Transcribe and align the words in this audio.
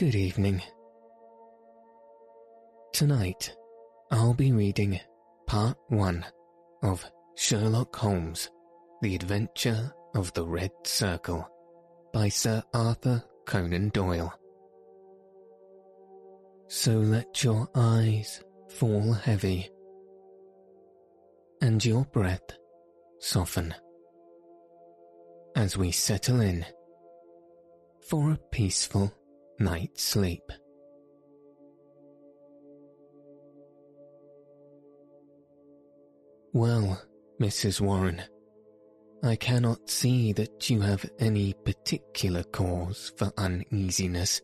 Good 0.00 0.14
evening. 0.14 0.62
Tonight, 2.94 3.54
I'll 4.10 4.32
be 4.32 4.50
reading 4.50 4.98
Part 5.46 5.76
1 5.88 6.24
of 6.82 7.04
Sherlock 7.36 7.94
Holmes 7.96 8.48
The 9.02 9.14
Adventure 9.14 9.92
of 10.14 10.32
the 10.32 10.46
Red 10.46 10.70
Circle 10.84 11.46
by 12.14 12.30
Sir 12.30 12.62
Arthur 12.72 13.22
Conan 13.44 13.90
Doyle. 13.90 14.32
So 16.68 16.92
let 16.92 17.44
your 17.44 17.68
eyes 17.74 18.42
fall 18.70 19.12
heavy 19.12 19.68
and 21.60 21.84
your 21.84 22.06
breath 22.06 22.56
soften 23.18 23.74
as 25.54 25.76
we 25.76 25.90
settle 25.90 26.40
in 26.40 26.64
for 28.08 28.32
a 28.32 28.38
peaceful 28.50 29.12
night's 29.60 30.02
sleep. 30.02 30.42
Well, 36.52 37.00
Mrs. 37.40 37.80
Warren, 37.80 38.22
I 39.22 39.36
cannot 39.36 39.88
see 39.88 40.32
that 40.32 40.68
you 40.68 40.80
have 40.80 41.08
any 41.18 41.52
particular 41.52 42.42
cause 42.42 43.12
for 43.16 43.30
uneasiness, 43.36 44.40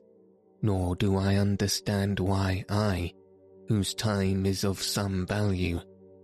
nor 0.63 0.95
do 0.95 1.17
I 1.17 1.37
understand 1.37 2.21
why 2.21 2.65
I, 2.69 3.13
whose 3.69 3.95
time 3.95 4.47
is 4.47 4.65
of 4.65 4.81
some 4.81 5.27
value, 5.27 5.81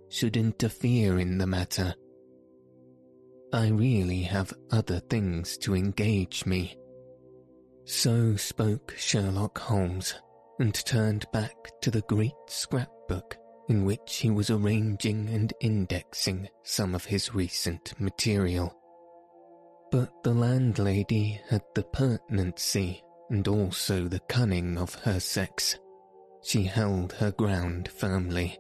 should 0.09 0.37
interfere 0.37 1.19
in 1.19 1.39
the 1.39 1.47
matter. 1.47 1.95
I 3.53 3.69
really 3.69 4.23
have 4.23 4.53
other 4.71 5.01
things 5.01 5.59
to 5.59 5.75
engage 5.75 6.47
me. 6.47 6.77
So 7.85 8.37
spoke 8.37 8.95
Sherlock 8.97 9.59
Holmes, 9.59 10.15
and 10.59 10.75
turned 10.75 11.27
back 11.33 11.57
to 11.81 11.91
the 11.91 12.03
great 12.03 12.33
scrapbook 12.47 13.37
in 13.69 13.85
which 13.85 14.17
he 14.17 14.31
was 14.31 14.51
arranging 14.51 15.29
and 15.29 15.53
indexing 15.61 16.49
some 16.63 16.95
of 16.95 17.05
his 17.05 17.35
recent 17.35 17.99
material. 18.01 18.77
But 19.91 20.11
the 20.23 20.35
landlady 20.35 21.41
had 21.49 21.63
the 21.75 21.83
pertinency 21.83 23.03
and 23.31 23.47
also 23.49 24.09
the 24.09 24.21
cunning 24.21 24.79
of 24.79 24.95
her 24.97 25.21
sex. 25.21 25.79
She 26.43 26.65
held 26.65 27.13
her 27.15 27.33
ground 27.33 27.89
firmly. 27.89 28.59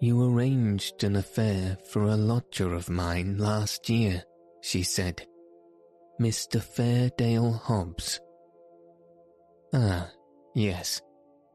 You 0.00 0.24
arranged 0.24 1.04
an 1.04 1.16
affair 1.16 1.78
for 1.90 2.04
a 2.04 2.16
lodger 2.16 2.74
of 2.74 2.90
mine 2.90 3.38
last 3.38 3.88
year, 3.88 4.24
she 4.60 4.82
said. 4.82 5.26
Mr. 6.22 6.62
Fairdale 6.62 7.58
Hobbs. 7.58 8.20
Ah, 9.74 10.08
yes, 10.54 11.02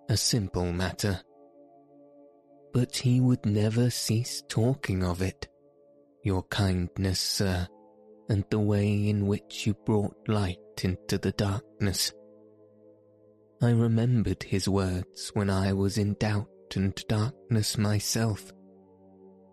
a 0.10 0.18
simple 0.18 0.72
matter 0.74 1.22
but 2.78 2.96
he 2.96 3.20
would 3.20 3.44
never 3.44 3.90
cease 3.90 4.44
talking 4.48 5.04
of 5.04 5.24
it. 5.24 5.48
Your 6.22 6.44
kindness, 6.44 7.20
sir, 7.20 7.68
and 8.30 8.46
the 8.52 8.60
way 8.60 9.10
in 9.10 9.26
which 9.26 9.66
you 9.66 9.74
brought 9.74 10.16
light 10.28 10.60
into 10.84 11.18
the 11.18 11.32
darkness. 11.32 12.14
I 13.64 13.72
remembered 13.72 14.44
his 14.44 14.70
words 14.70 15.32
when 15.34 15.50
I 15.50 15.74
was 15.74 15.98
in 15.98 16.14
doubt 16.20 16.76
and 16.76 16.94
darkness 17.08 17.80
myself. 17.80 18.54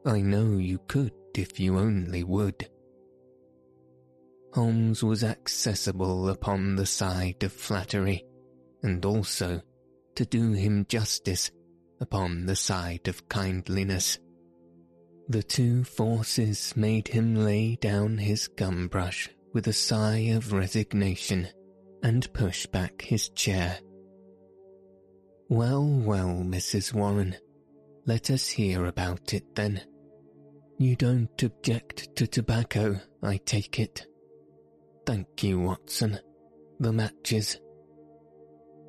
I 0.05 0.21
know 0.21 0.59
you 0.59 0.81
could 0.87 1.13
if 1.35 1.59
you 1.59 1.79
only 1.79 2.25
would. 2.25 2.69
Holmes 4.55 5.03
was 5.03 5.25
accessible 5.25 6.29
upon 6.29 6.77
the 6.77 6.87
side 6.87 7.43
of 7.43 7.53
flattery, 7.53 8.25
and 8.85 9.05
also, 9.05 9.61
to 10.15 10.25
do 10.25 10.53
him 10.53 10.87
justice, 10.89 11.51
upon 12.01 12.47
the 12.47 12.55
side 12.55 13.09
of 13.09 13.29
kindliness. 13.29 14.19
The 15.29 15.43
two 15.43 15.83
forces 15.83 16.77
made 16.77 17.09
him 17.09 17.35
lay 17.35 17.77
down 17.77 18.19
his 18.19 18.47
gum 18.47 18.87
brush 18.87 19.29
with 19.53 19.67
a 19.67 19.73
sigh 19.73 20.31
of 20.37 20.53
resignation 20.53 21.49
and 22.05 22.33
push 22.33 22.67
back 22.67 23.03
his 23.03 23.31
chair. 23.31 23.79
Well, 25.49 25.85
well, 25.85 26.45
Mrs. 26.45 26.93
Warren, 26.93 27.35
let 28.07 28.31
us 28.31 28.49
hear 28.49 28.85
about 28.87 29.35
it 29.35 29.57
then. 29.57 29.81
You 30.79 30.95
don't 30.95 31.43
object 31.43 32.15
to 32.17 32.27
tobacco, 32.29 33.01
I 33.21 33.39
take 33.39 33.81
it. 33.81 34.07
Thank 35.07 35.43
you, 35.43 35.61
Watson. 35.61 36.19
The 36.81 36.93
matches. 36.93 37.61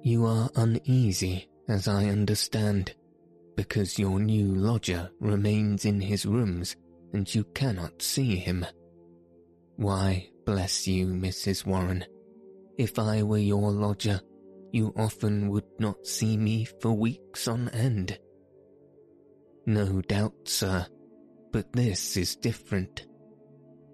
You 0.01 0.25
are 0.25 0.49
uneasy, 0.55 1.49
as 1.67 1.87
I 1.87 2.05
understand, 2.05 2.95
because 3.55 3.99
your 3.99 4.19
new 4.19 4.55
lodger 4.55 5.09
remains 5.19 5.83
in 5.85 5.99
his 5.99 6.25
rooms 6.25 6.75
and 7.13 7.33
you 7.33 7.43
cannot 7.53 8.01
see 8.01 8.35
him. 8.37 8.65
Why, 9.75 10.29
bless 10.45 10.87
you, 10.87 11.07
Mrs. 11.07 11.65
Warren, 11.65 12.05
if 12.77 12.97
I 12.97 13.23
were 13.23 13.37
your 13.37 13.71
lodger, 13.71 14.21
you 14.71 14.93
often 14.97 15.49
would 15.49 15.65
not 15.79 16.05
see 16.05 16.37
me 16.37 16.65
for 16.81 16.93
weeks 16.93 17.47
on 17.47 17.69
end. 17.69 18.19
No 19.65 20.01
doubt, 20.01 20.47
sir, 20.47 20.85
but 21.51 21.73
this 21.73 22.15
is 22.15 22.35
different. 22.35 23.05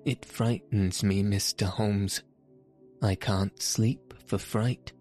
It 0.05 0.25
frightens 0.25 1.03
me, 1.03 1.23
Mr. 1.23 1.65
Holmes. 1.65 2.23
I 3.01 3.15
can't 3.15 3.61
sleep 3.61 4.13
for 4.25 4.37
fright. 4.37 4.93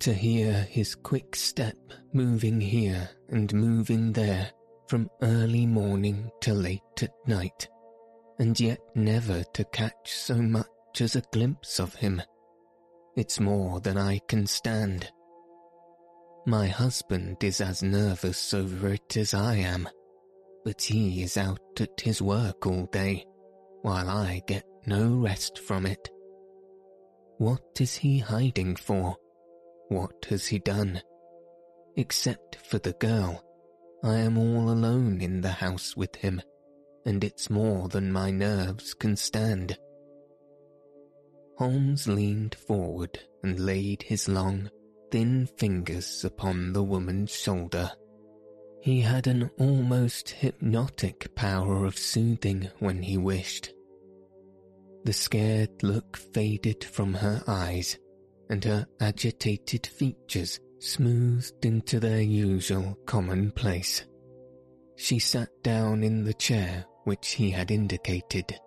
To 0.00 0.12
hear 0.12 0.52
his 0.52 0.94
quick 0.94 1.36
step 1.36 1.76
moving 2.12 2.60
here 2.60 3.08
and 3.28 3.52
moving 3.54 4.12
there 4.12 4.50
from 4.88 5.10
early 5.22 5.66
morning 5.66 6.30
till 6.40 6.56
late 6.56 7.02
at 7.02 7.12
night, 7.26 7.68
and 8.38 8.58
yet 8.58 8.80
never 8.94 9.44
to 9.54 9.64
catch 9.64 10.12
so 10.12 10.36
much 10.36 10.66
as 11.00 11.16
a 11.16 11.22
glimpse 11.32 11.78
of 11.78 11.94
him. 11.94 12.22
It's 13.16 13.40
more 13.40 13.80
than 13.80 13.96
I 13.96 14.20
can 14.28 14.46
stand. 14.46 15.10
My 16.46 16.66
husband 16.66 17.42
is 17.42 17.60
as 17.60 17.82
nervous 17.82 18.52
over 18.52 18.88
it 18.88 19.16
as 19.16 19.32
I 19.32 19.56
am, 19.56 19.88
but 20.64 20.82
he 20.82 21.22
is 21.22 21.36
out 21.36 21.80
at 21.80 22.00
his 22.00 22.20
work 22.20 22.66
all 22.66 22.86
day, 22.86 23.24
while 23.84 24.08
I 24.08 24.40
get 24.46 24.64
no 24.86 25.14
rest 25.16 25.58
from 25.58 25.84
it. 25.84 26.08
What 27.36 27.60
is 27.78 27.96
he 27.96 28.18
hiding 28.18 28.76
for? 28.76 29.18
What 29.88 30.24
has 30.30 30.46
he 30.46 30.58
done? 30.58 31.02
Except 31.94 32.56
for 32.64 32.78
the 32.78 32.94
girl, 32.94 33.44
I 34.02 34.20
am 34.20 34.38
all 34.38 34.70
alone 34.70 35.20
in 35.20 35.42
the 35.42 35.50
house 35.50 35.94
with 35.98 36.16
him, 36.16 36.40
and 37.04 37.22
it's 37.22 37.50
more 37.50 37.88
than 37.88 38.10
my 38.10 38.30
nerves 38.30 38.94
can 38.94 39.16
stand. 39.16 39.76
Holmes 41.58 42.08
leaned 42.08 42.54
forward 42.54 43.18
and 43.42 43.60
laid 43.60 44.04
his 44.04 44.30
long, 44.30 44.70
thin 45.10 45.46
fingers 45.58 46.24
upon 46.24 46.72
the 46.72 46.82
woman's 46.82 47.34
shoulder. 47.34 47.90
He 48.80 49.02
had 49.02 49.26
an 49.26 49.50
almost 49.58 50.30
hypnotic 50.30 51.34
power 51.34 51.84
of 51.84 51.98
soothing 51.98 52.70
when 52.78 53.02
he 53.02 53.18
wished. 53.18 53.73
The 55.04 55.12
scared 55.12 55.82
look 55.82 56.16
faded 56.16 56.82
from 56.82 57.14
her 57.14 57.42
eyes, 57.46 57.98
and 58.48 58.64
her 58.64 58.86
agitated 59.00 59.86
features 59.86 60.58
smoothed 60.78 61.64
into 61.64 62.00
their 62.00 62.22
usual 62.22 62.96
commonplace. 63.06 64.04
She 64.96 65.18
sat 65.18 65.50
down 65.62 66.02
in 66.02 66.24
the 66.24 66.34
chair 66.34 66.86
which 67.04 67.32
he 67.32 67.50
had 67.50 67.70
indicated. 67.70 68.58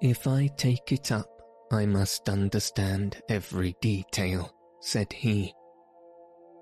If 0.00 0.28
I 0.28 0.48
take 0.56 0.92
it 0.92 1.10
up, 1.10 1.28
I 1.72 1.84
must 1.84 2.28
understand 2.28 3.20
every 3.28 3.74
detail, 3.80 4.52
said 4.80 5.12
he. 5.12 5.52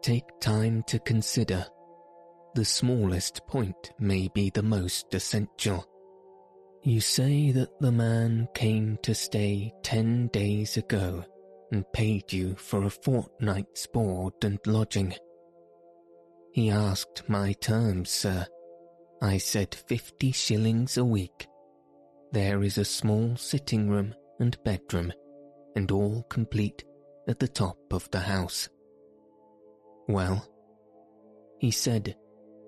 Take 0.00 0.40
time 0.40 0.82
to 0.86 0.98
consider. 1.00 1.66
The 2.54 2.64
smallest 2.64 3.46
point 3.46 3.92
may 3.98 4.28
be 4.28 4.48
the 4.48 4.62
most 4.62 5.12
essential. 5.12 5.84
You 6.86 7.00
say 7.00 7.50
that 7.50 7.80
the 7.80 7.90
man 7.90 8.46
came 8.54 8.96
to 9.02 9.12
stay 9.12 9.74
ten 9.82 10.28
days 10.28 10.76
ago 10.76 11.24
and 11.72 11.84
paid 11.92 12.32
you 12.32 12.54
for 12.54 12.84
a 12.84 12.90
fortnight's 12.90 13.88
board 13.88 14.34
and 14.42 14.60
lodging. 14.64 15.12
He 16.52 16.70
asked 16.70 17.28
my 17.28 17.54
terms, 17.54 18.10
sir. 18.10 18.46
I 19.20 19.38
said 19.38 19.74
fifty 19.74 20.30
shillings 20.30 20.96
a 20.96 21.04
week. 21.04 21.48
There 22.30 22.62
is 22.62 22.78
a 22.78 22.84
small 22.84 23.34
sitting 23.34 23.90
room 23.90 24.14
and 24.38 24.56
bedroom, 24.62 25.12
and 25.74 25.90
all 25.90 26.22
complete 26.30 26.84
at 27.26 27.40
the 27.40 27.48
top 27.48 27.78
of 27.90 28.08
the 28.12 28.20
house. 28.20 28.68
Well, 30.06 30.48
he 31.58 31.72
said, 31.72 32.14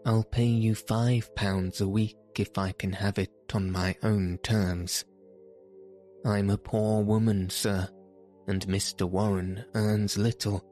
I'll 0.04 0.24
pay 0.24 0.46
you 0.46 0.74
five 0.74 1.32
pounds 1.36 1.80
a 1.80 1.88
week 1.88 2.16
if 2.40 2.56
I 2.58 2.72
can 2.72 2.92
have 2.92 3.18
it 3.18 3.30
on 3.54 3.70
my 3.70 3.96
own 4.02 4.38
terms. 4.42 5.04
I'm 6.24 6.50
a 6.50 6.58
poor 6.58 7.02
woman, 7.02 7.50
sir, 7.50 7.88
and 8.46 8.66
Mr. 8.66 9.08
Warren 9.08 9.64
earns 9.74 10.18
little, 10.18 10.64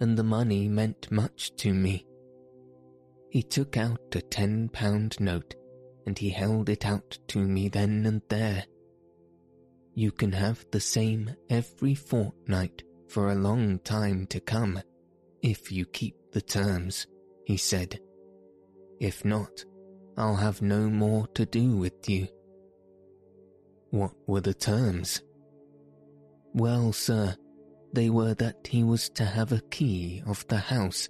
and 0.00 0.16
the 0.16 0.24
money 0.24 0.68
meant 0.68 1.10
much 1.10 1.54
to 1.56 1.72
me. 1.72 2.06
He 3.30 3.42
took 3.42 3.76
out 3.76 4.14
a 4.14 4.20
ten 4.20 4.68
pound 4.68 5.18
note 5.20 5.54
and 6.06 6.18
he 6.18 6.30
held 6.30 6.68
it 6.68 6.84
out 6.84 7.18
to 7.28 7.38
me 7.38 7.68
then 7.68 8.04
and 8.06 8.22
there. 8.28 8.64
You 9.94 10.10
can 10.10 10.32
have 10.32 10.64
the 10.70 10.80
same 10.80 11.34
every 11.48 11.94
fortnight 11.94 12.82
for 13.08 13.30
a 13.30 13.36
long 13.36 13.78
time 13.80 14.26
to 14.28 14.40
come, 14.40 14.80
if 15.42 15.70
you 15.70 15.84
keep 15.86 16.16
the 16.32 16.40
terms, 16.40 17.06
he 17.44 17.56
said. 17.56 18.00
If 19.00 19.24
not, 19.24 19.64
I'll 20.16 20.36
have 20.36 20.62
no 20.62 20.88
more 20.88 21.26
to 21.34 21.46
do 21.46 21.76
with 21.76 22.08
you. 22.08 22.28
What 23.90 24.12
were 24.26 24.40
the 24.40 24.54
terms? 24.54 25.22
Well, 26.54 26.92
sir, 26.92 27.36
they 27.92 28.10
were 28.10 28.34
that 28.34 28.66
he 28.66 28.84
was 28.84 29.08
to 29.10 29.24
have 29.24 29.52
a 29.52 29.62
key 29.70 30.22
of 30.26 30.46
the 30.48 30.58
house. 30.58 31.08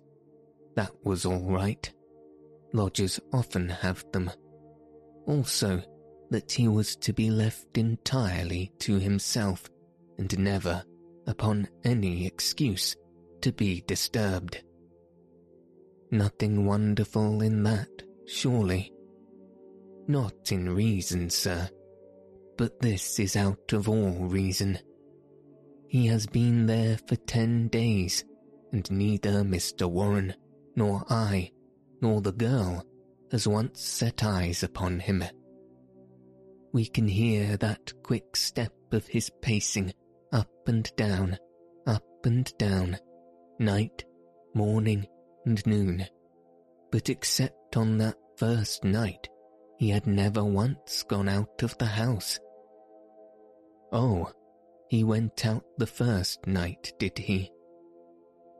That 0.77 0.93
was 1.05 1.25
all 1.27 1.51
right 1.51 1.93
lodgers 2.73 3.21
often 3.33 3.69
have 3.69 4.05
them. 4.13 4.31
Also, 5.27 5.83
that 6.31 6.51
he 6.51 6.69
was 6.69 6.97
to 6.97 7.13
be 7.13 7.31
left 7.31 7.77
entirely 7.77 8.73
to 8.81 8.99
himself 8.99 9.69
and 10.19 10.37
never, 10.39 10.83
upon 11.27 11.69
any 11.85 12.27
excuse, 12.27 12.97
to 13.41 13.53
be 13.53 13.83
disturbed. 13.87 14.63
Nothing 16.11 16.67
wonderful 16.67 17.43
in 17.43 17.63
that, 17.65 17.89
surely. 18.27 18.93
Not 20.09 20.53
in 20.53 20.75
reason, 20.75 21.31
sir, 21.31 21.69
but 22.57 22.81
this 22.81 23.19
is 23.19 23.37
out 23.37 23.73
of 23.73 23.89
all 23.89 24.27
reason. 24.27 24.79
He 25.89 26.07
has 26.07 26.27
been 26.27 26.67
there 26.67 26.99
for 27.07 27.17
ten 27.17 27.69
days, 27.69 28.25
and 28.73 28.91
neither 28.91 29.43
Mr. 29.43 29.89
Warren 29.89 30.35
nor 30.75 31.05
I 31.09 31.51
nor 32.01 32.21
the 32.21 32.33
girl 32.33 32.85
has 33.31 33.47
once 33.47 33.81
set 33.81 34.25
eyes 34.25 34.63
upon 34.63 34.99
him. 34.99 35.25
We 36.73 36.87
can 36.87 37.07
hear 37.07 37.57
that 37.59 37.93
quick 38.03 38.37
step 38.37 38.73
of 38.93 39.07
his 39.07 39.31
pacing 39.41 39.93
up 40.33 40.51
and 40.67 40.91
down, 40.97 41.39
up 41.87 42.05
and 42.25 42.51
down, 42.59 42.99
night, 43.59 44.05
morning, 44.55 45.07
and 45.47 45.65
noon. 45.67 46.07
But 46.93 47.09
except 47.09 47.77
on 47.77 47.99
that 47.99 48.17
first 48.37 48.85
night, 48.85 49.29
he 49.79 49.89
had 49.89 50.07
never 50.07 50.45
once 50.45 51.03
gone 51.03 51.29
out 51.29 51.63
of 51.63 51.77
the 51.79 51.87
house. 51.87 52.39
Oh, 53.91 54.31
he 54.89 55.03
went 55.03 55.45
out 55.45 55.65
the 55.79 55.87
first 55.87 56.47
night, 56.47 56.93
did 56.99 57.19
he? 57.19 57.51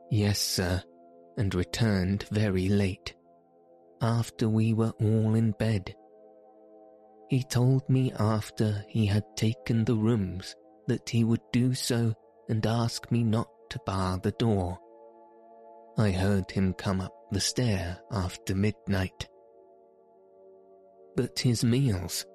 Yes, 0.09 0.39
sir, 0.39 0.83
and 1.37 1.53
returned 1.53 2.25
very 2.31 2.67
late 2.69 3.13
after 4.01 4.49
we 4.49 4.73
were 4.73 4.93
all 4.99 5.35
in 5.35 5.51
bed. 5.51 5.95
He 7.29 7.43
told 7.43 7.87
me 7.89 8.11
after 8.19 8.83
he 8.89 9.05
had 9.05 9.23
taken 9.37 9.85
the 9.85 9.95
rooms 9.95 10.55
that 10.87 11.09
he 11.09 11.23
would 11.23 11.41
do 11.53 11.73
so 11.73 12.13
and 12.49 12.65
ask 12.65 13.09
me 13.11 13.23
not 13.23 13.47
to 13.69 13.79
bar 13.85 14.17
the 14.17 14.31
door. 14.31 14.77
I 15.97 16.11
heard 16.11 16.51
him 16.51 16.73
come 16.73 16.99
up 16.99 17.13
the 17.33 17.39
stair 17.39 17.99
after 18.11 18.55
midnight. 18.55 19.27
But 21.15 21.39
his 21.39 21.63
meals. 21.63 22.25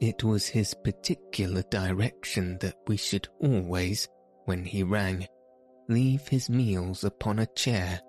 It 0.00 0.24
was 0.24 0.46
his 0.46 0.74
particular 0.74 1.62
direction 1.70 2.58
that 2.60 2.76
we 2.88 2.96
should 2.96 3.28
always, 3.38 4.08
when 4.46 4.64
he 4.64 4.82
rang, 4.82 5.26
leave 5.88 6.26
his 6.26 6.50
meals 6.50 7.04
upon 7.04 7.38
a 7.38 7.46
chair 7.46 8.00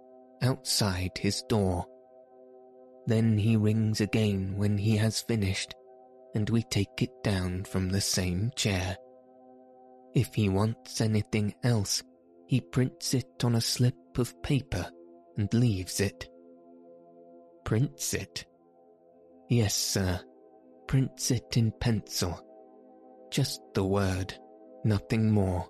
outside 0.41 1.11
his 1.17 1.43
door. 1.43 1.85
Then 3.05 3.37
he 3.37 3.57
rings 3.57 4.01
again 4.01 4.55
when 4.57 4.77
he 4.77 4.97
has 4.97 5.21
finished, 5.21 5.75
and 6.33 6.49
we 6.49 6.63
take 6.63 7.01
it 7.01 7.11
down 7.23 7.65
from 7.65 7.89
the 7.89 8.01
same 8.01 8.51
chair. 8.55 8.97
If 10.15 10.33
he 10.33 10.49
wants 10.49 11.01
anything 11.01 11.53
else, 11.63 12.01
he 12.47 12.61
prints 12.61 13.13
it 13.13 13.43
on 13.43 13.55
a 13.55 13.61
slip 13.61 13.95
of 14.17 14.41
paper 14.41 14.89
and 15.37 15.53
leaves 15.53 15.99
it. 15.99 16.29
Prints 17.65 18.13
it? 18.13 18.45
Yes, 19.49 19.75
sir, 19.75 20.19
prints 20.87 21.31
it 21.31 21.57
in 21.57 21.71
pencil. 21.79 22.39
Just 23.31 23.61
the 23.73 23.83
word, 23.83 24.33
nothing 24.83 25.31
more. 25.31 25.67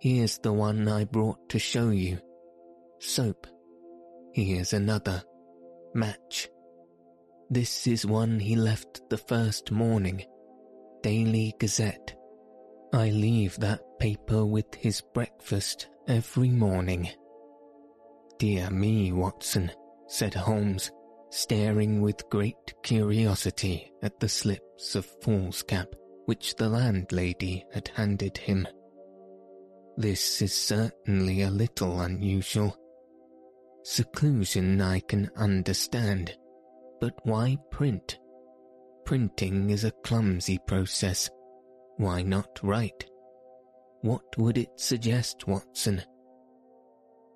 Here's 0.00 0.38
the 0.38 0.52
one 0.52 0.88
I 0.88 1.04
brought 1.04 1.48
to 1.50 1.58
show 1.58 1.90
you. 1.90 2.18
Soap. 3.00 3.46
Here's 4.32 4.72
another 4.72 5.22
match. 5.94 6.48
This 7.50 7.86
is 7.86 8.06
one 8.06 8.38
he 8.38 8.56
left 8.56 9.08
the 9.10 9.18
first 9.18 9.70
morning. 9.70 10.24
Daily 11.02 11.54
Gazette. 11.58 12.14
I 12.92 13.10
leave 13.10 13.58
that 13.58 13.80
paper 13.98 14.44
with 14.44 14.74
his 14.74 15.00
breakfast 15.00 15.88
every 16.06 16.50
morning. 16.50 17.08
Dear 18.38 18.70
me, 18.70 19.12
Watson, 19.12 19.72
said 20.06 20.34
Holmes, 20.34 20.92
staring 21.30 22.00
with 22.00 22.28
great 22.30 22.74
curiosity 22.82 23.92
at 24.02 24.20
the 24.20 24.28
slips 24.28 24.94
of 24.94 25.06
foolscap 25.22 25.88
which 26.26 26.54
the 26.56 26.68
landlady 26.68 27.64
had 27.72 27.88
handed 27.88 28.36
him. 28.36 28.68
This 29.96 30.40
is 30.40 30.54
certainly 30.54 31.42
a 31.42 31.50
little 31.50 32.00
unusual. 32.00 32.76
Seclusion 33.82 34.80
I 34.80 35.00
can 35.00 35.30
understand, 35.36 36.36
but 37.00 37.14
why 37.24 37.56
print? 37.70 38.18
Printing 39.04 39.70
is 39.70 39.84
a 39.84 39.90
clumsy 40.04 40.58
process. 40.66 41.28
Why 41.96 42.22
not 42.22 42.60
write? 42.62 43.06
What 44.02 44.36
would 44.36 44.58
it 44.58 44.78
suggest, 44.78 45.48
Watson? 45.48 46.02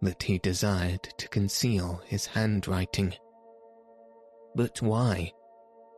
That 0.03 0.23
he 0.23 0.39
desired 0.39 1.05
to 1.19 1.29
conceal 1.29 2.03
his 2.05 2.27
handwriting. 2.27 3.15
But 4.55 4.83
why? 4.83 5.33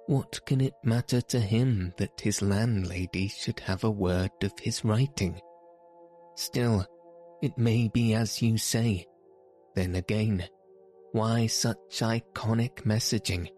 What 0.07 0.45
can 0.45 0.61
it 0.61 0.75
matter 0.85 1.23
to 1.23 1.41
him 1.41 1.95
that 1.97 2.21
his 2.21 2.43
landlady 2.43 3.29
should 3.29 3.61
have 3.61 3.83
a 3.83 3.91
word 3.91 4.31
of 4.43 4.53
his 4.61 4.85
writing? 4.85 5.41
Still, 6.37 6.87
it 7.41 7.57
may 7.57 7.89
be 7.89 8.13
as 8.13 8.43
you 8.43 8.59
say, 8.59 9.07
then 9.75 9.95
again, 9.95 10.45
why 11.13 11.47
such 11.47 12.01
iconic 12.01 12.83
messaging? 12.85 13.49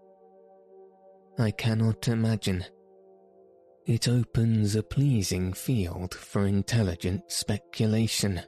I 1.38 1.50
cannot 1.50 2.06
imagine. 2.06 2.64
It 3.84 4.08
opens 4.08 4.76
a 4.76 4.82
pleasing 4.82 5.52
field 5.52 6.14
for 6.14 6.46
intelligent 6.46 7.30
speculation. 7.32 8.40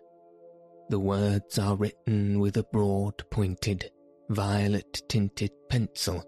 The 0.90 0.98
words 0.98 1.58
are 1.58 1.76
written 1.76 2.40
with 2.40 2.56
a 2.56 2.62
broad 2.72 3.22
pointed, 3.30 3.90
violet 4.30 5.02
tinted 5.08 5.50
pencil 5.68 6.24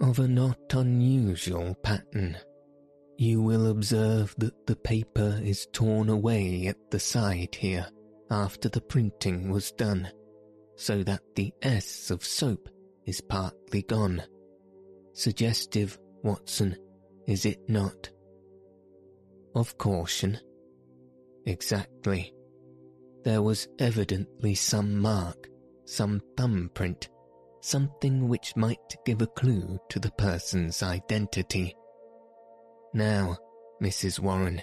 of 0.00 0.18
a 0.18 0.28
not 0.28 0.58
unusual 0.72 1.74
pattern. 1.82 2.36
You 3.16 3.42
will 3.42 3.70
observe 3.70 4.34
that 4.38 4.66
the 4.66 4.76
paper 4.76 5.40
is 5.42 5.66
torn 5.72 6.08
away 6.08 6.66
at 6.66 6.90
the 6.90 7.00
side 7.00 7.54
here 7.54 7.86
after 8.30 8.68
the 8.68 8.80
printing 8.80 9.50
was 9.50 9.72
done 9.72 10.10
so 10.76 11.02
that 11.04 11.22
the 11.36 11.52
S 11.62 12.10
of 12.10 12.24
soap 12.24 12.68
is 13.06 13.20
partly 13.20 13.82
gone. 13.82 14.22
Suggestive, 15.12 15.98
Watson, 16.22 16.76
is 17.26 17.46
it 17.46 17.60
not? 17.68 18.10
Of 19.54 19.78
caution? 19.78 20.38
Exactly. 21.46 22.32
There 23.24 23.40
was 23.40 23.68
evidently 23.78 24.54
some 24.54 24.98
mark, 24.98 25.48
some 25.86 26.20
thumbprint, 26.36 27.08
something 27.62 28.28
which 28.28 28.54
might 28.54 28.96
give 29.06 29.22
a 29.22 29.26
clue 29.26 29.78
to 29.88 29.98
the 29.98 30.10
person's 30.12 30.82
identity. 30.82 31.74
Now, 32.92 33.38
Mrs. 33.82 34.20
Warren, 34.20 34.60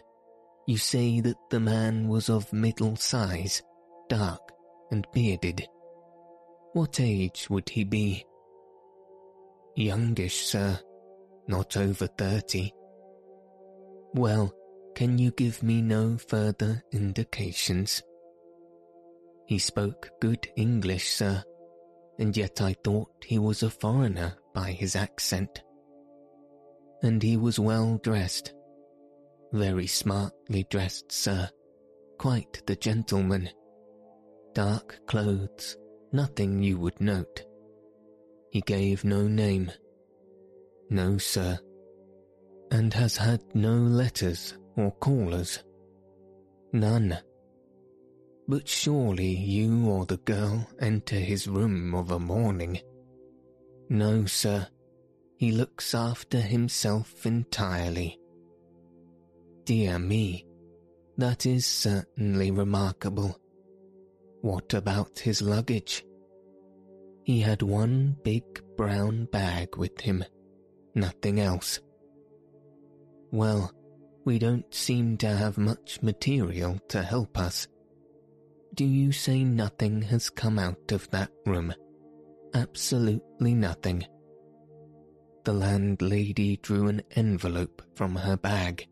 you 0.67 0.77
say 0.77 1.21
that 1.21 1.37
the 1.49 1.59
man 1.59 2.07
was 2.07 2.29
of 2.29 2.53
middle 2.53 2.95
size, 2.95 3.63
dark, 4.07 4.41
and 4.91 5.07
bearded. 5.11 5.67
What 6.73 6.99
age 6.99 7.47
would 7.49 7.67
he 7.67 7.83
be? 7.83 8.25
Youngish, 9.75 10.45
sir, 10.45 10.79
not 11.47 11.77
over 11.77 12.05
thirty. 12.05 12.71
Well, 14.13 14.53
can 14.95 15.17
you 15.17 15.31
give 15.31 15.63
me 15.63 15.81
no 15.81 16.17
further 16.17 16.83
indications? 16.91 18.03
He 19.45 19.59
spoke 19.59 20.09
good 20.19 20.47
English, 20.55 21.11
sir, 21.11 21.43
and 22.19 22.35
yet 22.35 22.61
I 22.61 22.75
thought 22.83 23.09
he 23.25 23.39
was 23.39 23.63
a 23.63 23.69
foreigner 23.69 24.35
by 24.53 24.71
his 24.71 24.95
accent. 24.95 25.63
And 27.03 27.21
he 27.21 27.35
was 27.37 27.59
well 27.59 27.97
dressed, 28.03 28.53
very 29.51 29.87
smartly 29.87 30.65
dressed, 30.69 31.11
sir, 31.11 31.49
quite 32.17 32.61
the 32.67 32.75
gentleman. 32.75 33.49
Dark 34.53 34.99
clothes, 35.07 35.77
nothing 36.11 36.61
you 36.61 36.77
would 36.77 36.99
note. 37.01 37.43
He 38.51 38.61
gave 38.61 39.03
no 39.03 39.27
name. 39.27 39.71
No, 40.89 41.17
sir. 41.17 41.57
And 42.69 42.93
has 42.93 43.17
had 43.17 43.41
no 43.55 43.73
letters 43.73 44.57
or 44.75 44.91
callers. 44.91 45.63
None. 46.73 47.17
But 48.51 48.67
surely 48.67 49.33
you 49.33 49.87
or 49.87 50.05
the 50.05 50.17
girl 50.17 50.67
enter 50.77 51.15
his 51.15 51.47
room 51.47 51.95
of 51.95 52.11
a 52.11 52.19
morning. 52.19 52.81
No, 53.87 54.25
sir. 54.25 54.67
He 55.37 55.53
looks 55.53 55.95
after 55.95 56.41
himself 56.41 57.25
entirely. 57.25 58.19
Dear 59.63 59.99
me, 59.99 60.45
that 61.17 61.45
is 61.45 61.65
certainly 61.65 62.51
remarkable. 62.51 63.39
What 64.41 64.73
about 64.73 65.19
his 65.19 65.41
luggage? 65.41 66.03
He 67.23 67.39
had 67.39 67.61
one 67.61 68.17
big 68.21 68.43
brown 68.75 69.29
bag 69.31 69.77
with 69.77 70.01
him, 70.01 70.25
nothing 70.93 71.39
else. 71.39 71.79
Well, 73.31 73.71
we 74.25 74.39
don't 74.39 74.75
seem 74.75 75.15
to 75.19 75.29
have 75.29 75.57
much 75.57 76.01
material 76.01 76.79
to 76.89 77.01
help 77.01 77.37
us. 77.39 77.69
Do 78.73 78.85
you 78.85 79.11
say 79.11 79.43
nothing 79.43 80.01
has 80.03 80.29
come 80.29 80.57
out 80.57 80.91
of 80.91 81.09
that 81.11 81.31
room? 81.45 81.73
Absolutely 82.53 83.53
nothing. 83.53 84.05
The 85.43 85.53
landlady 85.53 86.57
drew 86.57 86.87
an 86.87 87.01
envelope 87.15 87.81
from 87.95 88.15
her 88.15 88.37
bag. 88.37 88.87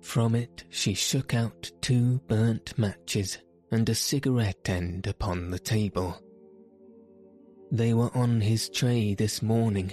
From 0.00 0.34
it 0.34 0.64
she 0.70 0.94
shook 0.94 1.34
out 1.34 1.70
two 1.82 2.20
burnt 2.28 2.78
matches 2.78 3.38
and 3.70 3.88
a 3.88 3.94
cigarette 3.94 4.68
end 4.68 5.06
upon 5.06 5.50
the 5.50 5.58
table. 5.58 6.18
They 7.70 7.92
were 7.92 8.16
on 8.16 8.40
his 8.40 8.68
tray 8.68 9.14
this 9.14 9.42
morning. 9.42 9.92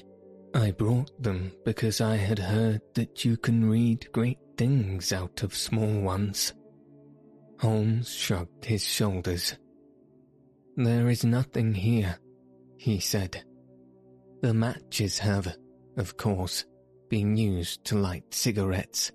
I 0.54 0.72
brought 0.72 1.22
them 1.22 1.52
because 1.66 2.00
I 2.00 2.16
had 2.16 2.40
heard 2.40 2.82
that 2.96 3.26
you 3.26 3.38
can 3.38 3.70
read 3.70 4.12
great 4.14 4.40
things 4.58 5.12
out 5.12 5.44
of 5.44 5.54
small 5.54 6.02
ones. 6.02 6.54
Holmes 7.60 8.14
shrugged 8.14 8.66
his 8.66 8.84
shoulders. 8.84 9.58
There 10.76 11.10
is 11.10 11.24
nothing 11.24 11.74
here, 11.74 12.18
he 12.78 13.00
said. 13.00 13.44
The 14.42 14.54
matches 14.54 15.18
have, 15.20 15.56
of 15.98 16.18
course, 16.18 16.66
been 17.10 17.36
used 17.36 17.84
to 17.86 17.98
light 17.98 18.34
cigarettes. 18.34 19.12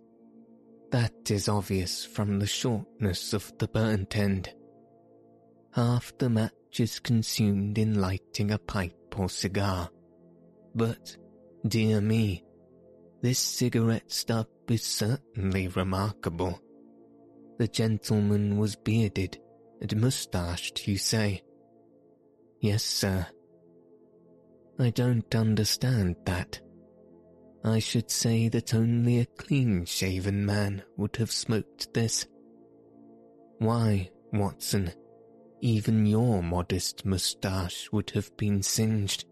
That 0.90 1.30
is 1.30 1.48
obvious 1.48 2.04
from 2.04 2.38
the 2.38 2.46
shortness 2.46 3.32
of 3.32 3.52
the 3.58 3.68
burnt 3.68 4.16
end. 4.16 4.52
Half 5.72 6.12
the 6.18 6.28
match 6.28 6.80
is 6.80 7.00
consumed 7.00 7.78
in 7.78 8.00
lighting 8.00 8.50
a 8.50 8.58
pipe 8.58 9.14
or 9.16 9.28
cigar. 9.28 9.88
But, 10.74 11.16
dear 11.66 12.00
me, 12.00 12.44
this 13.20 13.38
cigarette 13.38 14.10
stub 14.10 14.48
is 14.68 14.82
certainly 14.82 15.68
remarkable. 15.68 16.60
The 17.58 17.68
gentleman 17.68 18.58
was 18.58 18.76
bearded 18.76 19.38
and 19.80 20.00
moustached, 20.00 20.86
you 20.88 20.96
say? 20.96 21.42
Yes, 22.60 22.84
sir. 22.84 23.26
I 24.78 24.90
don't 24.90 25.34
understand 25.34 26.16
that. 26.24 26.60
I 27.64 27.78
should 27.78 28.10
say 28.10 28.48
that 28.48 28.74
only 28.74 29.20
a 29.20 29.26
clean-shaven 29.26 30.44
man 30.44 30.82
would 30.96 31.16
have 31.16 31.30
smoked 31.30 31.92
this. 31.94 32.26
Why, 33.58 34.10
Watson, 34.32 34.92
even 35.60 36.06
your 36.06 36.42
modest 36.42 37.06
moustache 37.06 37.88
would 37.92 38.10
have 38.10 38.36
been 38.36 38.62
singed. 38.62 39.26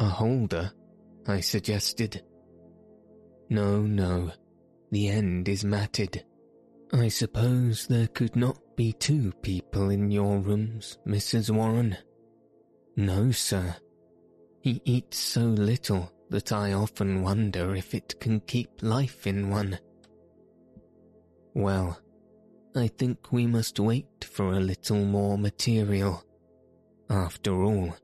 A 0.00 0.06
holder, 0.06 0.72
I 1.28 1.40
suggested. 1.40 2.24
No, 3.48 3.82
no, 3.82 4.32
the 4.90 5.08
end 5.08 5.48
is 5.48 5.64
matted. 5.64 6.24
I 6.92 7.08
suppose 7.08 7.86
there 7.86 8.08
could 8.08 8.34
not 8.34 8.58
be 8.76 8.92
two 8.92 9.32
people 9.42 9.90
in 9.90 10.10
your 10.10 10.38
rooms, 10.38 10.98
Mrs. 11.06 11.50
Warren. 11.50 11.96
No, 12.96 13.30
sir. 13.30 13.76
He 14.60 14.82
eats 14.84 15.16
so 15.16 15.42
little 15.42 16.12
that 16.30 16.52
I 16.52 16.72
often 16.72 17.22
wonder 17.22 17.76
if 17.76 17.94
it 17.94 18.18
can 18.20 18.40
keep 18.40 18.82
life 18.82 19.26
in 19.26 19.50
one. 19.50 19.78
Well, 21.54 21.98
I 22.74 22.88
think 22.88 23.32
we 23.32 23.46
must 23.46 23.78
wait 23.80 24.24
for 24.24 24.52
a 24.54 24.60
little 24.60 25.04
more 25.04 25.38
material. 25.38 26.24
After 27.08 27.62
all, 27.62 27.94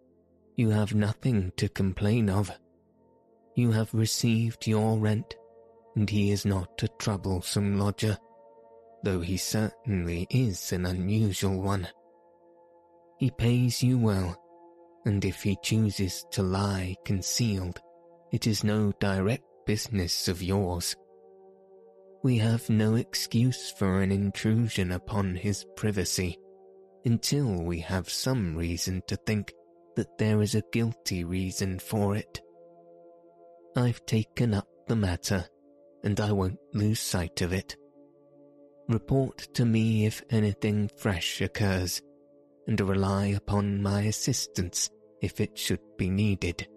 you 0.56 0.70
have 0.70 0.94
nothing 0.94 1.52
to 1.56 1.68
complain 1.68 2.30
of. 2.30 2.50
You 3.54 3.72
have 3.72 3.92
received 3.94 4.66
your 4.66 4.98
rent, 4.98 5.34
and 5.94 6.08
he 6.08 6.30
is 6.30 6.44
not 6.44 6.82
a 6.82 6.88
troublesome 6.98 7.78
lodger, 7.78 8.18
though 9.02 9.20
he 9.20 9.36
certainly 9.36 10.26
is 10.30 10.72
an 10.72 10.86
unusual 10.86 11.60
one. 11.60 11.88
He 13.18 13.30
pays 13.30 13.82
you 13.82 13.98
well, 13.98 14.36
and 15.04 15.24
if 15.24 15.42
he 15.42 15.56
chooses 15.62 16.24
to 16.32 16.42
lie 16.42 16.96
concealed, 17.04 17.80
it 18.32 18.46
is 18.46 18.64
no 18.64 18.92
direct 19.00 19.44
business 19.64 20.28
of 20.28 20.42
yours. 20.42 20.96
We 22.22 22.38
have 22.38 22.68
no 22.68 22.96
excuse 22.96 23.70
for 23.70 24.00
an 24.02 24.10
intrusion 24.10 24.92
upon 24.92 25.36
his 25.36 25.64
privacy 25.76 26.38
until 27.04 27.62
we 27.62 27.78
have 27.80 28.10
some 28.10 28.56
reason 28.56 29.02
to 29.06 29.16
think 29.16 29.52
that 29.94 30.18
there 30.18 30.42
is 30.42 30.54
a 30.54 30.62
guilty 30.72 31.24
reason 31.24 31.78
for 31.78 32.16
it. 32.16 32.40
I've 33.76 34.04
taken 34.06 34.54
up 34.54 34.66
the 34.88 34.96
matter, 34.96 35.44
and 36.02 36.18
I 36.20 36.32
won't 36.32 36.58
lose 36.74 37.00
sight 37.00 37.42
of 37.42 37.52
it. 37.52 37.76
Report 38.88 39.38
to 39.54 39.64
me 39.64 40.06
if 40.06 40.22
anything 40.30 40.88
fresh 40.96 41.40
occurs, 41.40 42.00
and 42.68 42.80
rely 42.80 43.26
upon 43.26 43.82
my 43.82 44.02
assistance 44.02 44.90
if 45.20 45.40
it 45.40 45.58
should 45.58 45.80
be 45.96 46.08
needed. 46.08 46.68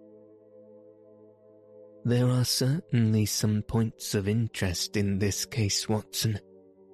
There 2.04 2.28
are 2.28 2.44
certainly 2.44 3.26
some 3.26 3.62
points 3.62 4.14
of 4.14 4.26
interest 4.26 4.96
in 4.96 5.18
this 5.18 5.44
case, 5.44 5.88
Watson, 5.88 6.40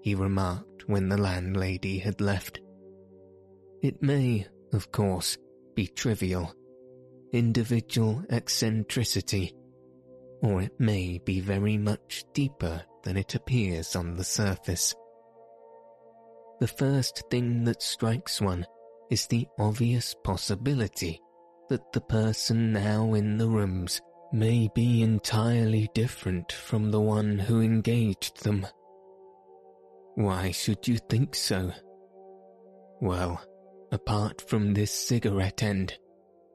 he 0.02 0.14
remarked 0.14 0.88
when 0.88 1.08
the 1.08 1.16
landlady 1.16 1.98
had 1.98 2.20
left. 2.20 2.60
It 3.82 4.02
may, 4.02 4.46
of 4.72 4.92
course, 4.92 5.38
be 5.74 5.86
trivial, 5.86 6.52
individual 7.32 8.22
eccentricity, 8.28 9.54
or 10.42 10.60
it 10.60 10.78
may 10.78 11.18
be 11.24 11.40
very 11.40 11.78
much 11.78 12.24
deeper 12.34 12.82
than 13.02 13.16
it 13.16 13.34
appears 13.34 13.96
on 13.96 14.16
the 14.16 14.24
surface. 14.24 14.94
The 16.58 16.68
first 16.68 17.24
thing 17.30 17.64
that 17.64 17.82
strikes 17.82 18.40
one 18.40 18.66
is 19.10 19.26
the 19.26 19.46
obvious 19.58 20.14
possibility 20.24 21.20
that 21.68 21.92
the 21.92 22.00
person 22.00 22.72
now 22.72 23.12
in 23.14 23.36
the 23.36 23.48
rooms 23.48 24.00
may 24.32 24.68
be 24.74 25.02
entirely 25.02 25.88
different 25.94 26.52
from 26.52 26.90
the 26.90 27.00
one 27.00 27.38
who 27.38 27.60
engaged 27.60 28.42
them. 28.42 28.66
Why 30.14 30.50
should 30.50 30.88
you 30.88 30.96
think 30.96 31.34
so? 31.34 31.72
Well, 33.00 33.44
apart 33.92 34.40
from 34.40 34.72
this 34.72 34.90
cigarette 34.90 35.62
end, 35.62 35.98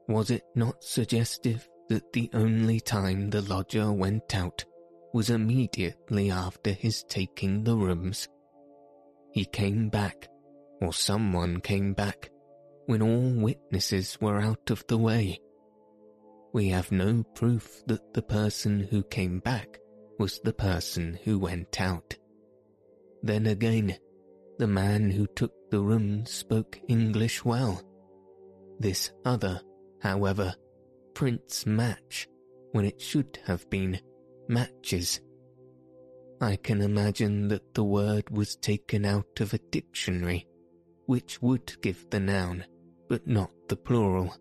was 0.08 0.30
it 0.30 0.42
not 0.56 0.82
suggestive 0.82 1.68
that 1.88 2.12
the 2.12 2.28
only 2.34 2.80
time 2.80 3.30
the 3.30 3.42
lodger 3.42 3.92
went 3.92 4.34
out 4.34 4.64
was 5.14 5.30
immediately 5.30 6.30
after 6.30 6.72
his 6.72 7.04
taking 7.04 7.62
the 7.62 7.76
rooms? 7.76 8.28
He 9.32 9.44
came 9.44 9.88
back, 9.88 10.28
or 10.80 10.92
someone 10.92 11.60
came 11.60 11.94
back, 11.94 12.30
when 12.86 13.02
all 13.02 13.32
witnesses 13.42 14.18
were 14.20 14.40
out 14.40 14.70
of 14.70 14.84
the 14.88 14.98
way 14.98 15.38
we 16.52 16.68
have 16.68 16.92
no 16.92 17.22
proof 17.34 17.82
that 17.86 18.12
the 18.12 18.22
person 18.22 18.80
who 18.80 19.02
came 19.04 19.38
back 19.38 19.78
was 20.18 20.38
the 20.40 20.52
person 20.52 21.18
who 21.24 21.38
went 21.38 21.80
out. 21.80 22.16
Then 23.22 23.46
again, 23.46 23.96
the 24.58 24.66
man 24.66 25.10
who 25.10 25.26
took 25.26 25.52
the 25.70 25.80
room 25.80 26.26
spoke 26.26 26.78
English 26.88 27.44
well. 27.44 27.80
This 28.78 29.12
other, 29.24 29.60
however, 30.00 30.54
prints 31.14 31.64
Match, 31.64 32.28
when 32.72 32.84
it 32.84 33.00
should 33.00 33.38
have 33.46 33.68
been 33.70 34.00
matches. 34.48 35.20
I 36.42 36.56
can 36.56 36.80
imagine 36.80 37.46
that 37.48 37.72
the 37.72 37.84
word 37.84 38.28
was 38.28 38.56
taken 38.56 39.04
out 39.04 39.38
of 39.38 39.54
a 39.54 39.58
dictionary, 39.58 40.48
which 41.06 41.40
would 41.40 41.80
give 41.82 42.10
the 42.10 42.18
noun, 42.18 42.64
but 43.08 43.28
not 43.28 43.52
the 43.68 43.76
plural. 43.76 44.34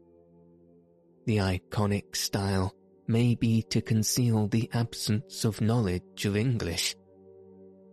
The 1.27 1.37
iconic 1.37 2.15
style 2.15 2.73
may 3.07 3.35
be 3.35 3.61
to 3.69 3.83
conceal 3.83 4.47
the 4.47 4.67
absence 4.73 5.45
of 5.45 5.61
knowledge 5.61 6.25
of 6.25 6.35
English. 6.35 6.95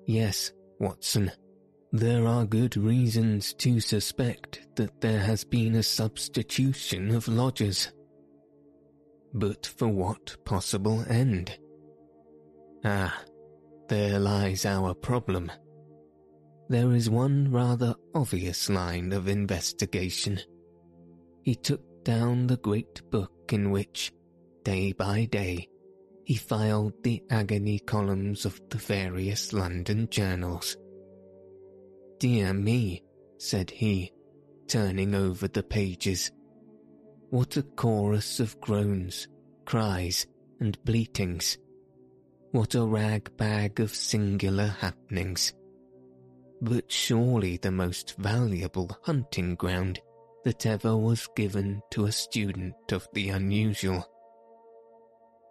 Yes, 0.06 0.52
Watson, 0.80 1.30
there 1.92 2.26
are 2.26 2.46
good 2.46 2.78
reasons 2.78 3.52
to 3.54 3.78
suspect 3.78 4.68
that 4.76 5.02
there 5.02 5.20
has 5.20 5.44
been 5.44 5.74
a 5.74 5.82
substitution 5.82 7.14
of 7.14 7.28
lodgers. 7.28 7.92
But 9.34 9.66
for 9.66 9.88
what 9.88 10.34
possible 10.46 11.04
end? 11.10 11.58
Ah, 12.86 13.22
there 13.88 14.18
lies 14.18 14.66
our 14.66 14.95
problem. 14.95 15.50
There 16.68 16.92
is 16.92 17.09
one 17.09 17.50
rather 17.50 17.95
obvious 18.14 18.68
line 18.68 19.12
of 19.12 19.26
investigation. 19.26 20.38
He 21.42 21.54
took 21.54 21.83
down 22.04 22.47
the 22.47 22.59
great 22.59 23.02
book 23.11 23.33
in 23.52 23.71
which, 23.71 24.12
day 24.64 24.92
by 24.92 25.25
day, 25.25 25.68
he 26.25 26.35
filed 26.35 26.92
the 27.02 27.23
agony 27.30 27.78
columns 27.78 28.45
of 28.45 28.61
the 28.68 28.76
various 28.76 29.54
London 29.54 30.09
journals. 30.11 30.76
Dear 32.18 32.52
me, 32.52 33.02
said 33.38 33.71
he, 33.71 34.12
turning 34.66 35.14
over 35.14 35.49
the 35.49 35.62
pages. 35.62 36.30
What 37.30 37.57
a 37.57 37.62
chorus 37.62 38.40
of 38.40 38.61
groans, 38.61 39.28
cries, 39.64 40.26
and 40.61 40.76
bleatings. 40.85 41.57
What 42.52 42.74
a 42.74 42.84
rag 42.84 43.36
bag 43.36 43.80
of 43.80 43.94
singular 43.94 44.66
happenings. 44.66 45.52
But 46.60 46.90
surely 46.90 47.56
the 47.56 47.70
most 47.70 48.16
valuable 48.18 48.96
hunting 49.02 49.54
ground 49.54 50.00
that 50.44 50.66
ever 50.66 50.96
was 50.96 51.28
given 51.36 51.80
to 51.92 52.06
a 52.06 52.12
student 52.12 52.74
of 52.90 53.06
the 53.12 53.28
unusual 53.30 54.04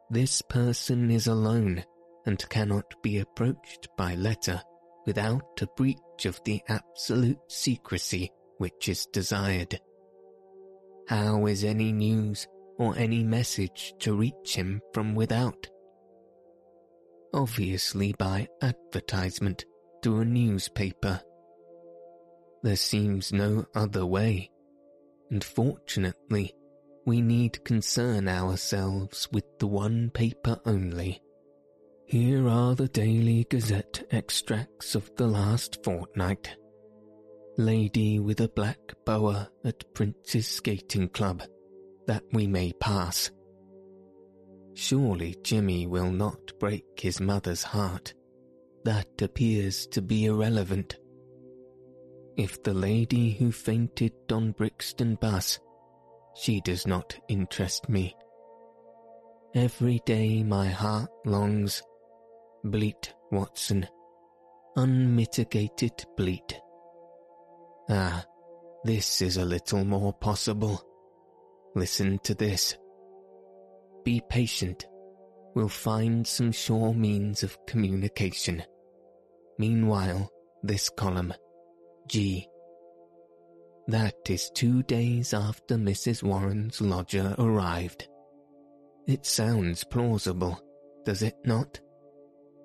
this 0.10 0.42
person 0.42 1.12
is 1.12 1.28
alone 1.28 1.84
and 2.26 2.50
cannot 2.50 2.94
be 3.04 3.20
approached 3.20 3.90
by 3.98 4.16
letter 4.16 4.62
without 5.06 5.62
a 5.62 5.68
breach 5.76 6.26
of 6.26 6.40
the 6.46 6.62
absolute 6.70 7.40
secrecy 7.50 8.32
which 8.58 8.88
is 8.88 9.06
desired. 9.08 9.80
How 11.10 11.46
is 11.46 11.66
any 11.66 11.92
news 11.92 12.48
or 12.78 12.98
any 12.98 13.24
message 13.24 13.94
to 14.00 14.16
reach 14.16 14.56
him 14.56 14.82
from 14.94 15.14
without? 15.14 15.68
Obviously 17.34 18.14
by 18.14 18.48
advertisement 18.62 19.66
through 20.02 20.22
a 20.22 20.26
newspaper. 20.26 21.22
There 22.64 22.76
seems 22.76 23.32
no 23.32 23.66
other 23.76 24.06
way, 24.06 24.50
and 25.30 25.44
fortunately 25.44 26.54
we 27.06 27.22
need 27.22 27.64
concern 27.64 28.28
ourselves 28.28 29.30
with 29.32 29.46
the 29.60 29.68
one 29.68 30.10
paper 30.10 30.60
only. 30.66 31.22
Here 32.06 32.48
are 32.48 32.76
the 32.76 32.88
Daily 32.88 33.46
Gazette 33.50 34.04
extracts 34.12 34.96
of 34.96 35.12
the 35.18 35.28
last 35.28 35.84
fortnight. 35.84 36.56
Lady 37.58 38.20
with 38.20 38.40
a 38.40 38.50
black 38.50 38.80
boa 39.06 39.50
at 39.66 39.94
Prince's 39.94 40.48
Skating 40.48 41.10
Club, 41.10 41.44
that 42.06 42.24
we 42.32 42.48
may 42.48 42.72
pass. 42.74 43.32
Surely 44.78 45.36
Jimmy 45.44 45.88
will 45.88 46.12
not 46.12 46.54
break 46.60 46.86
his 47.00 47.20
mother's 47.20 47.64
heart. 47.64 48.14
That 48.84 49.22
appears 49.24 49.88
to 49.88 50.04
be 50.04 50.26
irrelevant. 50.26 50.98
If 52.38 52.62
the 52.62 52.76
lady 52.76 53.32
who 53.32 53.52
fainted 53.52 54.14
on 54.32 54.52
Brixton 54.52 55.16
bus 55.16 55.60
she 56.36 56.62
does 56.62 56.86
not 56.86 57.18
interest 57.28 57.90
me. 57.90 58.16
Every 59.56 60.00
day 60.06 60.44
my 60.44 60.68
heart 60.68 61.10
longs. 61.26 61.82
Bleat, 62.64 63.16
Watson. 63.32 63.88
Unmitigated 64.76 66.06
bleat. 66.16 66.62
Ah, 67.90 68.24
this 68.84 69.24
is 69.24 69.38
a 69.38 69.46
little 69.46 69.84
more 69.84 70.14
possible. 70.14 70.80
Listen 71.74 72.20
to 72.20 72.36
this. 72.36 72.78
Be 74.08 74.22
patient. 74.30 74.88
We'll 75.54 75.68
find 75.68 76.26
some 76.26 76.54
sure 76.54 76.94
means 76.94 77.44
of 77.44 77.58
communication. 77.66 78.64
Meanwhile, 79.58 80.32
this 80.64 80.88
column, 80.88 81.34
G 82.08 82.48
that 83.90 84.16
is 84.30 84.50
two 84.52 84.82
days 84.84 85.34
after 85.34 85.76
Mrs. 85.76 86.24
Warren's 86.24 86.80
lodger 86.80 87.36
arrived. 87.38 88.08
It 89.08 89.26
sounds 89.26 89.84
plausible, 89.84 90.58
does 91.04 91.22
it 91.22 91.36
not? 91.44 91.78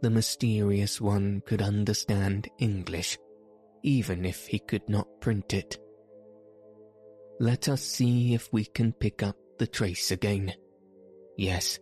The 0.00 0.10
mysterious 0.10 1.00
one 1.00 1.42
could 1.44 1.60
understand 1.60 2.46
English, 2.60 3.18
even 3.82 4.24
if 4.24 4.46
he 4.46 4.60
could 4.60 4.88
not 4.88 5.08
print 5.20 5.54
it. 5.54 5.76
Let 7.40 7.68
us 7.68 7.82
see 7.82 8.32
if 8.32 8.48
we 8.52 8.64
can 8.64 8.92
pick 8.92 9.24
up 9.24 9.34
the 9.58 9.66
trace 9.66 10.12
again. 10.12 10.54
Yes, 11.36 11.78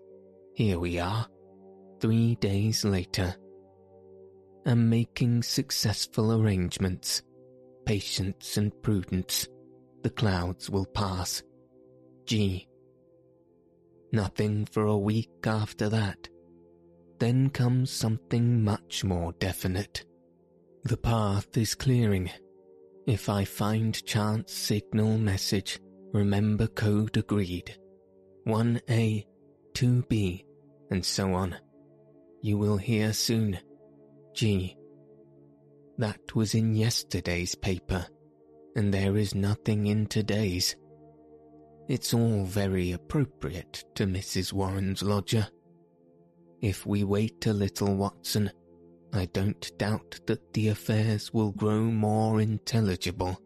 here 0.55 0.79
we 0.79 0.99
are, 0.99 1.27
three 2.01 2.37
days 2.37 2.85
later. 2.85 3.35
Am 4.67 4.89
making 4.89 5.43
successful 5.43 6.33
arrangements 6.41 7.23
patience 7.91 8.57
and 8.57 8.73
prudence, 8.83 9.49
the 10.05 10.11
clouds 10.11 10.71
will 10.71 10.87
pass. 10.87 11.43
G. 12.25 12.69
Nothing 14.13 14.65
for 14.65 14.85
a 14.87 14.97
week 14.97 15.29
after 15.45 15.89
that. 15.89 16.29
Then 17.19 17.51
comes 17.51 17.91
something 17.91 18.63
much 18.63 19.03
more 19.03 19.33
definite. 19.41 20.05
The 20.85 20.97
path 20.97 21.57
is 21.57 21.75
clearing. 21.75 22.31
If 23.09 23.29
I 23.29 23.45
find 23.45 24.05
chance 24.07 24.53
signal 24.53 25.19
message, 25.19 25.81
remember 26.13 26.69
code 26.69 27.17
agreed. 27.17 27.77
1A, 28.47 29.25
2B, 29.75 30.45
and 30.91 31.05
so 31.05 31.35
on. 31.35 31.57
You 32.43 32.59
will 32.59 32.77
hear 32.77 33.13
soon. 33.13 33.59
G. 34.35 34.77
That 35.99 36.35
was 36.35 36.55
in 36.55 36.75
yesterday's 36.75 37.55
paper, 37.55 38.07
and 38.77 38.93
there 38.93 39.17
is 39.17 39.35
nothing 39.35 39.87
in 39.87 40.07
today's. 40.07 40.77
It's 41.89 42.15
all 42.15 42.45
very 42.45 42.93
appropriate 42.93 43.85
to 43.97 44.07
Mrs. 44.07 44.53
Warren's 44.53 45.03
lodger. 45.03 45.49
If 46.61 46.87
we 46.87 47.05
wait 47.05 47.47
a 47.47 47.53
little, 47.53 47.97
Watson, 47.97 48.51
I 49.13 49.27
don't 49.27 49.71
doubt 49.77 50.21
that 50.27 50.53
the 50.53 50.69
affairs 50.69 51.33
will 51.35 51.53
grow 51.53 51.81
more 51.81 52.41
intelligible. 52.41 53.41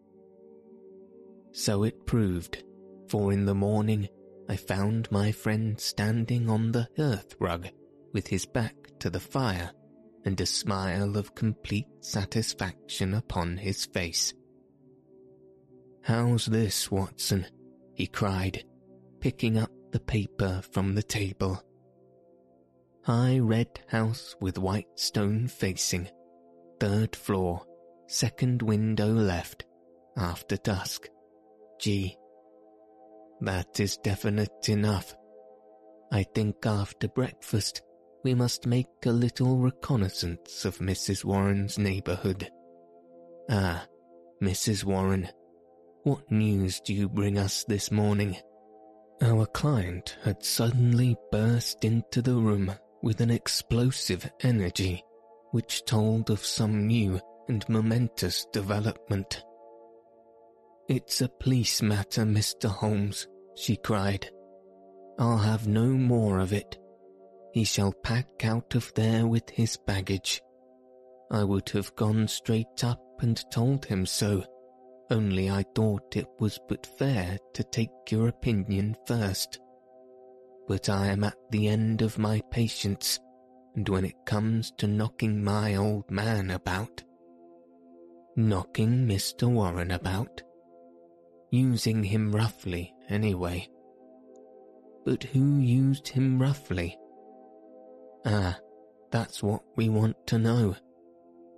So 1.51 1.83
it 1.83 2.05
proved, 2.05 2.63
for 3.09 3.33
in 3.33 3.45
the 3.45 3.55
morning 3.55 4.07
I 4.47 4.55
found 4.55 5.11
my 5.11 5.31
friend 5.31 5.79
standing 5.79 6.49
on 6.49 6.71
the 6.71 6.87
hearth 6.97 7.35
rug 7.39 7.67
with 8.13 8.27
his 8.27 8.45
back 8.45 8.75
to 8.99 9.09
the 9.09 9.19
fire 9.19 9.71
and 10.23 10.39
a 10.39 10.45
smile 10.45 11.17
of 11.17 11.35
complete 11.35 11.87
satisfaction 12.01 13.13
upon 13.13 13.57
his 13.57 13.85
face. 13.85 14.33
How's 16.03 16.45
this, 16.45 16.91
Watson? 16.91 17.45
he 17.93 18.07
cried, 18.07 18.63
picking 19.19 19.57
up 19.57 19.71
the 19.91 19.99
paper 19.99 20.61
from 20.71 20.93
the 20.93 21.03
table. 21.03 21.61
High 23.03 23.39
red 23.39 23.79
house 23.87 24.35
with 24.39 24.57
white 24.57 24.87
stone 24.95 25.47
facing, 25.47 26.09
third 26.79 27.15
floor, 27.15 27.63
second 28.07 28.61
window 28.61 29.07
left, 29.07 29.65
after 30.17 30.57
dusk. 30.57 31.07
G. 31.79 32.17
That 33.41 33.79
is 33.79 33.97
definite 33.97 34.69
enough. 34.69 35.15
I 36.11 36.23
think 36.23 36.65
after 36.65 37.07
breakfast 37.07 37.81
we 38.23 38.33
must 38.33 38.65
make 38.65 38.87
a 39.05 39.11
little 39.11 39.57
reconnaissance 39.57 40.65
of 40.65 40.79
Mrs. 40.79 41.23
Warren's 41.23 41.77
neighbourhood. 41.77 42.49
Ah, 43.49 43.85
Mrs. 44.41 44.83
Warren, 44.83 45.29
what 46.03 46.31
news 46.31 46.79
do 46.81 46.93
you 46.93 47.09
bring 47.09 47.37
us 47.37 47.63
this 47.65 47.91
morning? 47.91 48.37
Our 49.21 49.45
client 49.45 50.17
had 50.23 50.43
suddenly 50.43 51.15
burst 51.31 51.83
into 51.85 52.21
the 52.21 52.35
room 52.35 52.71
with 53.01 53.21
an 53.21 53.31
explosive 53.31 54.29
energy 54.41 55.03
which 55.51 55.85
told 55.85 56.29
of 56.29 56.45
some 56.45 56.87
new 56.87 57.19
and 57.47 57.67
momentous 57.69 58.45
development. 58.51 59.43
It's 60.87 61.21
a 61.21 61.29
police 61.29 61.81
matter, 61.81 62.25
Mr. 62.25 62.69
Holmes, 62.69 63.27
she 63.55 63.75
cried. 63.75 64.29
I'll 65.17 65.39
have 65.39 65.67
no 65.67 65.87
more 65.87 66.37
of 66.37 66.53
it. 66.53 66.77
He 67.53 67.63
shall 67.63 67.91
pack 67.91 68.45
out 68.45 68.75
of 68.75 68.93
there 68.93 69.25
with 69.25 69.49
his 69.49 69.77
baggage. 69.77 70.43
I 71.31 71.43
would 71.43 71.69
have 71.69 71.95
gone 71.95 72.27
straight 72.27 72.83
up 72.83 73.01
and 73.21 73.43
told 73.51 73.85
him 73.85 74.05
so, 74.05 74.43
only 75.09 75.49
I 75.49 75.63
thought 75.75 76.15
it 76.15 76.27
was 76.39 76.59
but 76.67 76.85
fair 76.99 77.39
to 77.53 77.63
take 77.63 77.89
your 78.11 78.27
opinion 78.27 78.95
first. 79.07 79.59
But 80.67 80.89
I 80.89 81.07
am 81.07 81.23
at 81.23 81.37
the 81.49 81.67
end 81.67 82.03
of 82.03 82.19
my 82.19 82.41
patience, 82.51 83.19
and 83.75 83.89
when 83.89 84.05
it 84.05 84.25
comes 84.27 84.71
to 84.77 84.87
knocking 84.87 85.43
my 85.43 85.75
old 85.75 86.11
man 86.11 86.51
about, 86.51 87.03
knocking 88.35 89.07
Mr. 89.07 89.49
Warren 89.49 89.89
about, 89.89 90.43
using 91.55 92.03
him 92.03 92.35
roughly 92.35 92.93
anyway. 93.09 93.67
But 95.05 95.23
who 95.23 95.59
used 95.59 96.07
him 96.07 96.41
roughly? 96.41 96.97
Ah, 98.25 98.57
that's 99.11 99.41
what 99.41 99.61
we 99.77 99.87
want 99.87 100.17
to 100.27 100.37
know. 100.37 100.75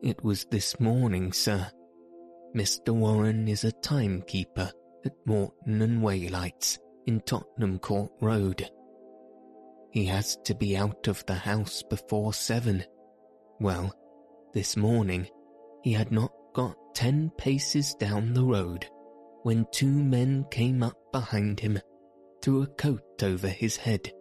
It 0.03 0.23
was 0.23 0.45
this 0.45 0.79
morning, 0.79 1.33
sir. 1.33 1.67
Mr. 2.55 2.93
Warren 2.93 3.47
is 3.47 3.63
a 3.63 3.71
timekeeper 3.71 4.71
at 5.05 5.13
Morton 5.25 5.81
and 5.81 6.03
Waylights 6.03 6.77
in 7.07 7.21
Tottenham 7.21 7.79
Court 7.79 8.12
Road. 8.21 8.69
He 9.91 10.05
has 10.05 10.38
to 10.43 10.53
be 10.53 10.77
out 10.77 11.07
of 11.07 11.25
the 11.25 11.36
house 11.36 11.81
before 11.89 12.33
seven. 12.33 12.83
Well, 13.60 13.91
this 14.53 14.77
morning 14.77 15.27
he 15.83 15.93
had 15.93 16.12
not 16.12 16.31
got 16.53 16.75
ten 16.93 17.31
paces 17.38 17.95
down 17.95 18.33
the 18.33 18.43
road 18.43 18.88
when 19.47 19.65
two 19.71 20.03
men 20.03 20.45
came 20.51 20.83
up 20.83 20.97
behind 21.13 21.57
him, 21.57 21.79
threw 22.41 22.63
a 22.63 22.67
coat 22.67 23.23
over 23.23 23.47
his 23.47 23.77
head, 23.77 24.12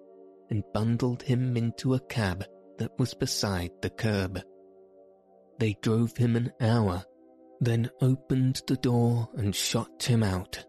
and 0.51 0.63
bundled 0.73 1.21
him 1.21 1.57
into 1.57 1.95
a 1.95 2.01
cab 2.07 2.45
that 2.79 2.97
was 3.01 3.13
beside 3.13 3.73
the 3.83 3.91
curb. 3.91 4.41
They 5.59 5.75
drove 5.83 6.17
him 6.17 6.37
an 6.37 6.53
hour, 6.61 7.05
then 7.61 7.91
opened 8.01 8.63
the 8.69 8.77
door 8.77 9.29
and 9.37 9.53
shot 9.53 10.05
him 10.05 10.23
out. 10.23 10.65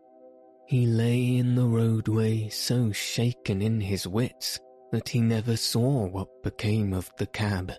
He 0.66 0.88
lay 0.88 1.38
in 1.38 1.54
the 1.54 1.68
roadway 1.68 2.50
so 2.50 2.92
shaken 2.92 3.62
in 3.62 3.80
his 3.80 4.08
wits 4.08 4.60
that 4.92 5.08
he 5.08 5.22
never 5.22 5.56
saw 5.56 6.08
what 6.08 6.42
became 6.42 6.94
of 6.94 7.12
the 7.20 7.28
cab. 7.28 7.74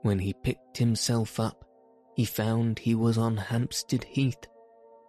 When 0.00 0.18
he 0.18 0.32
picked 0.32 0.78
himself 0.78 1.38
up, 1.38 1.62
he 2.16 2.24
found 2.24 2.78
he 2.78 2.94
was 2.94 3.18
on 3.18 3.36
Hampstead 3.36 4.04
Heath, 4.04 4.46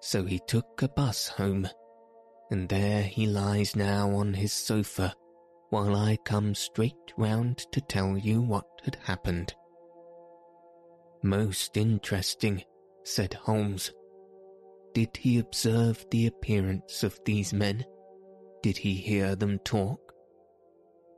so 0.06 0.24
he 0.24 0.40
took 0.46 0.84
a 0.84 0.88
bus 0.88 1.28
home, 1.30 1.68
and 2.52 2.70
there 2.70 3.02
he 3.02 3.26
lies 3.26 3.76
now 3.76 4.08
on 4.12 4.36
his 4.36 4.54
sofa 4.54 5.12
while 5.72 5.96
I 5.96 6.16
come 6.24 6.54
straight 6.54 7.12
round 7.18 7.58
to 7.72 7.82
tell 7.82 8.16
you 8.16 8.40
what 8.40 8.68
had 8.84 8.98
happened. 9.04 9.56
Most 11.24 11.76
interesting, 11.76 12.64
said 13.04 13.34
Holmes. 13.34 13.92
Did 14.94 15.18
he 15.18 15.40
observe 15.40 16.06
the 16.12 16.28
appearance 16.28 17.02
of 17.02 17.20
these 17.26 17.52
men? 17.52 17.84
Did 18.62 18.78
he 18.78 18.94
hear 18.94 19.36
them 19.36 19.58
talk? 19.66 20.14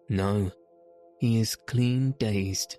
No, 0.07 0.49
he 1.19 1.41
is 1.41 1.57
clean 1.57 2.15
dazed. 2.19 2.77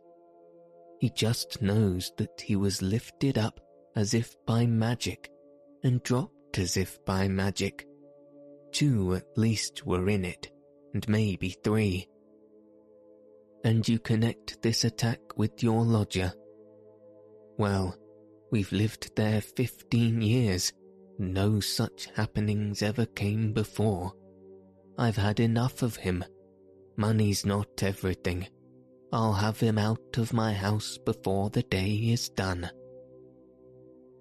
He 1.01 1.11
just 1.11 1.61
knows 1.61 2.13
that 2.17 2.41
he 2.41 2.57
was 2.57 2.81
lifted 2.81 3.37
up 3.37 3.61
as 3.95 4.15
if 4.15 4.35
by 4.47 4.65
magic 4.65 5.31
and 5.83 6.03
dropped 6.03 6.59
as 6.59 6.77
if 6.77 7.05
by 7.05 7.29
magic. 7.29 7.87
Two 8.73 9.15
at 9.15 9.27
least 9.37 9.87
were 9.87 10.09
in 10.09 10.25
it, 10.25 10.51
and 10.95 11.09
maybe 11.09 11.51
three. 11.51 12.09
And 13.65 13.87
you 13.89 13.99
connect 13.99 14.63
this 14.63 14.85
attack 14.85 15.21
with 15.37 15.63
your 15.63 15.85
lodger 15.85 16.33
well, 17.59 17.97
we've 18.53 18.71
lived 18.71 19.15
there 19.17 19.41
fifteen 19.41 20.23
years. 20.23 20.73
No 21.19 21.59
such 21.59 22.09
happenings 22.15 22.83
ever 22.83 23.05
came 23.05 23.53
before. 23.53 24.13
I've 24.97 25.17
had 25.17 25.41
enough 25.41 25.83
of 25.83 25.97
him. 25.97 26.25
Money's 26.97 27.45
not 27.45 27.83
everything. 27.83 28.47
I'll 29.13 29.33
have 29.33 29.59
him 29.59 29.77
out 29.77 30.19
of 30.19 30.33
my 30.33 30.53
house 30.53 30.99
before 30.99 31.51
the 31.51 31.65
day 31.65 31.95
is 31.95 32.29
done. 32.29 32.71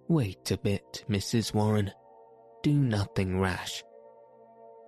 Wait 0.10 0.52
a 0.52 0.58
bit, 0.58 1.04
Mrs. 1.10 1.54
Warren. 1.54 1.91
Do 2.63 2.74
nothing 2.74 3.41
rash. 3.41 3.84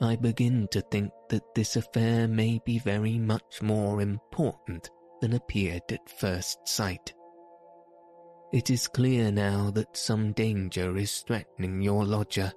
I 0.02 0.16
begin 0.16 0.70
to 0.72 0.80
think 0.80 1.12
that 1.28 1.54
this 1.54 1.76
affair 1.76 2.26
may 2.26 2.62
be 2.66 2.80
very 2.80 3.20
much 3.20 3.62
more 3.62 4.00
important 4.02 4.90
than 5.20 5.34
appeared 5.34 5.84
at 5.92 6.10
first 6.10 6.60
sight. 6.66 7.14
It 8.54 8.70
is 8.70 8.88
clear 8.88 9.30
now 9.30 9.72
that 9.72 9.98
some 9.98 10.32
danger 10.32 10.96
is 10.96 11.20
threatening 11.28 11.82
your 11.82 12.06
lodger. 12.06 12.54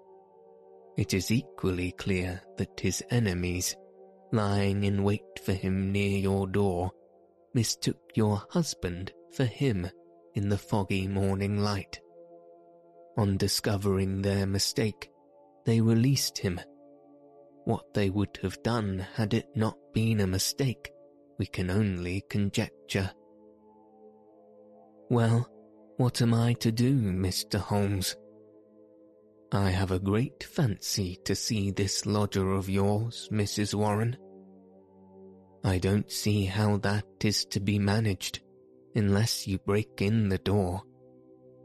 It 0.96 1.14
is 1.14 1.32
equally 1.32 1.90
clear 1.92 2.40
that 2.58 2.78
his 2.78 3.02
enemies, 3.10 3.74
lying 4.30 4.84
in 4.84 5.02
wait 5.02 5.40
for 5.44 5.52
him 5.52 5.90
near 5.90 6.16
your 6.16 6.46
door, 6.46 6.92
mistook 7.54 7.98
your 8.14 8.44
husband 8.50 9.12
for 9.32 9.44
him 9.44 9.90
in 10.34 10.48
the 10.48 10.58
foggy 10.58 11.08
morning 11.08 11.58
light. 11.58 12.00
On 13.16 13.36
discovering 13.36 14.22
their 14.22 14.46
mistake, 14.46 15.10
they 15.64 15.80
released 15.80 16.38
him. 16.38 16.60
What 17.64 17.94
they 17.94 18.10
would 18.10 18.38
have 18.42 18.62
done 18.62 19.06
had 19.14 19.34
it 19.34 19.48
not 19.54 19.76
been 19.92 20.20
a 20.20 20.26
mistake, 20.26 20.90
we 21.38 21.46
can 21.46 21.70
only 21.70 22.24
conjecture. 22.28 23.10
Well, 25.10 25.48
what 25.98 26.22
am 26.22 26.32
I 26.34 26.54
to 26.54 26.72
do, 26.72 26.94
Mr. 26.94 27.58
Holmes? 27.58 28.16
I 29.52 29.68
have 29.68 29.90
a 29.90 29.98
great 29.98 30.44
fancy 30.44 31.18
to 31.24 31.34
see 31.34 31.70
this 31.70 32.06
lodger 32.06 32.52
of 32.52 32.70
yours, 32.70 33.28
Mrs. 33.30 33.74
Warren. 33.74 34.16
I 35.62 35.78
don't 35.78 36.10
see 36.10 36.46
how 36.46 36.78
that 36.78 37.04
is 37.22 37.44
to 37.46 37.60
be 37.60 37.78
managed 37.78 38.40
unless 38.94 39.46
you 39.46 39.58
break 39.58 40.00
in 40.00 40.30
the 40.30 40.38
door. 40.38 40.82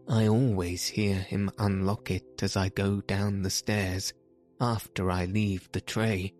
I 0.07 0.27
always 0.27 0.87
hear 0.87 1.15
him 1.15 1.51
unlock 1.57 2.11
it 2.11 2.41
as 2.41 2.55
I 2.55 2.69
go 2.69 3.01
down 3.01 3.41
the 3.41 3.49
stairs 3.49 4.13
after 4.61 5.11
I 5.11 5.25
leave 5.25 5.69
the 5.71 5.81
tray. 5.81 6.33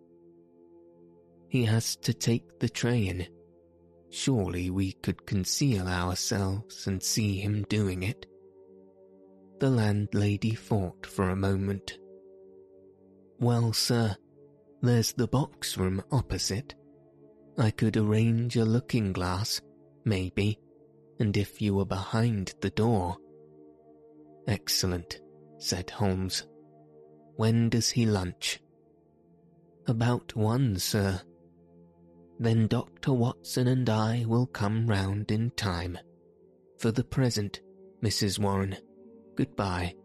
He 1.50 1.66
has 1.66 1.96
to 1.98 2.14
take 2.14 2.60
the 2.60 2.70
tray 2.70 3.08
in 3.08 3.28
Surely 4.10 4.70
we 4.70 4.94
could 4.94 5.26
conceal 5.26 5.88
ourselves 5.88 6.88
and 6.88 7.04
see 7.04 7.40
him 7.40 7.66
doing 7.70 8.04
it. 8.04 8.26
The 9.60 9.70
landlady 9.70 10.52
thought 10.52 11.06
for 11.06 11.30
a 11.30 11.36
moment. 11.36 11.98
Well, 13.40 13.74
sir, 13.74 14.16
there's 14.82 15.14
the 15.14 15.28
box 15.28 15.78
room 15.78 16.02
opposite. 16.12 16.76
I 17.58 17.72
could 17.72 17.98
arrange 17.98 18.56
a 18.56 18.66
looking 18.66 19.14
glass, 19.14 19.62
maybe, 20.06 20.60
and 21.20 21.36
if 21.36 21.62
you 21.62 21.76
were 21.76 21.86
behind 21.86 22.54
the 22.62 22.70
door. 22.70 23.18
Excellent, 24.48 25.20
said 25.58 25.90
Holmes. 25.90 26.46
When 27.36 27.70
does 27.70 27.90
he 27.90 28.06
lunch? 28.06 28.60
About 29.88 30.36
one, 30.36 30.78
sir, 30.80 31.22
then 32.40 32.68
Dr. 32.68 33.14
Watson 33.14 33.68
and 33.68 33.90
I 33.90 34.26
will 34.28 34.46
come 34.48 34.88
round 34.88 35.32
in 35.32 35.52
time. 35.52 35.98
For 36.78 36.92
the 36.92 37.04
present, 37.04 37.62
Mrs. 38.04 38.40
Warren, 38.40 38.78
goodbye. 39.36 39.96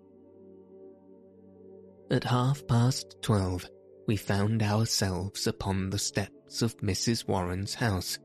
At 2.10 2.24
half 2.24 2.66
past 2.66 3.16
twelve, 3.22 3.68
we 4.06 4.16
found 4.16 4.62
ourselves 4.62 5.46
upon 5.46 5.90
the 5.90 5.98
steps 5.98 6.62
of 6.62 6.76
Mrs. 6.78 7.28
Warren's 7.28 7.74
house, 7.74 8.18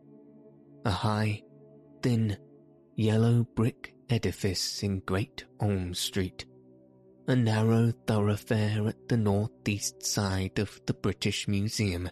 a 0.86 0.92
high, 0.92 1.44
thin, 2.02 2.38
yellow 2.96 3.46
brick 3.56 3.94
edifice 4.10 4.84
in 4.84 5.00
Great 5.00 5.46
Orme 5.60 5.94
Street, 5.94 6.46
a 7.28 7.36
narrow 7.36 7.92
thoroughfare 8.06 8.88
at 8.88 9.08
the 9.10 9.18
northeast 9.18 10.06
side 10.06 10.60
of 10.60 10.80
the 10.86 10.94
British 10.94 11.48
Museum 11.48 12.10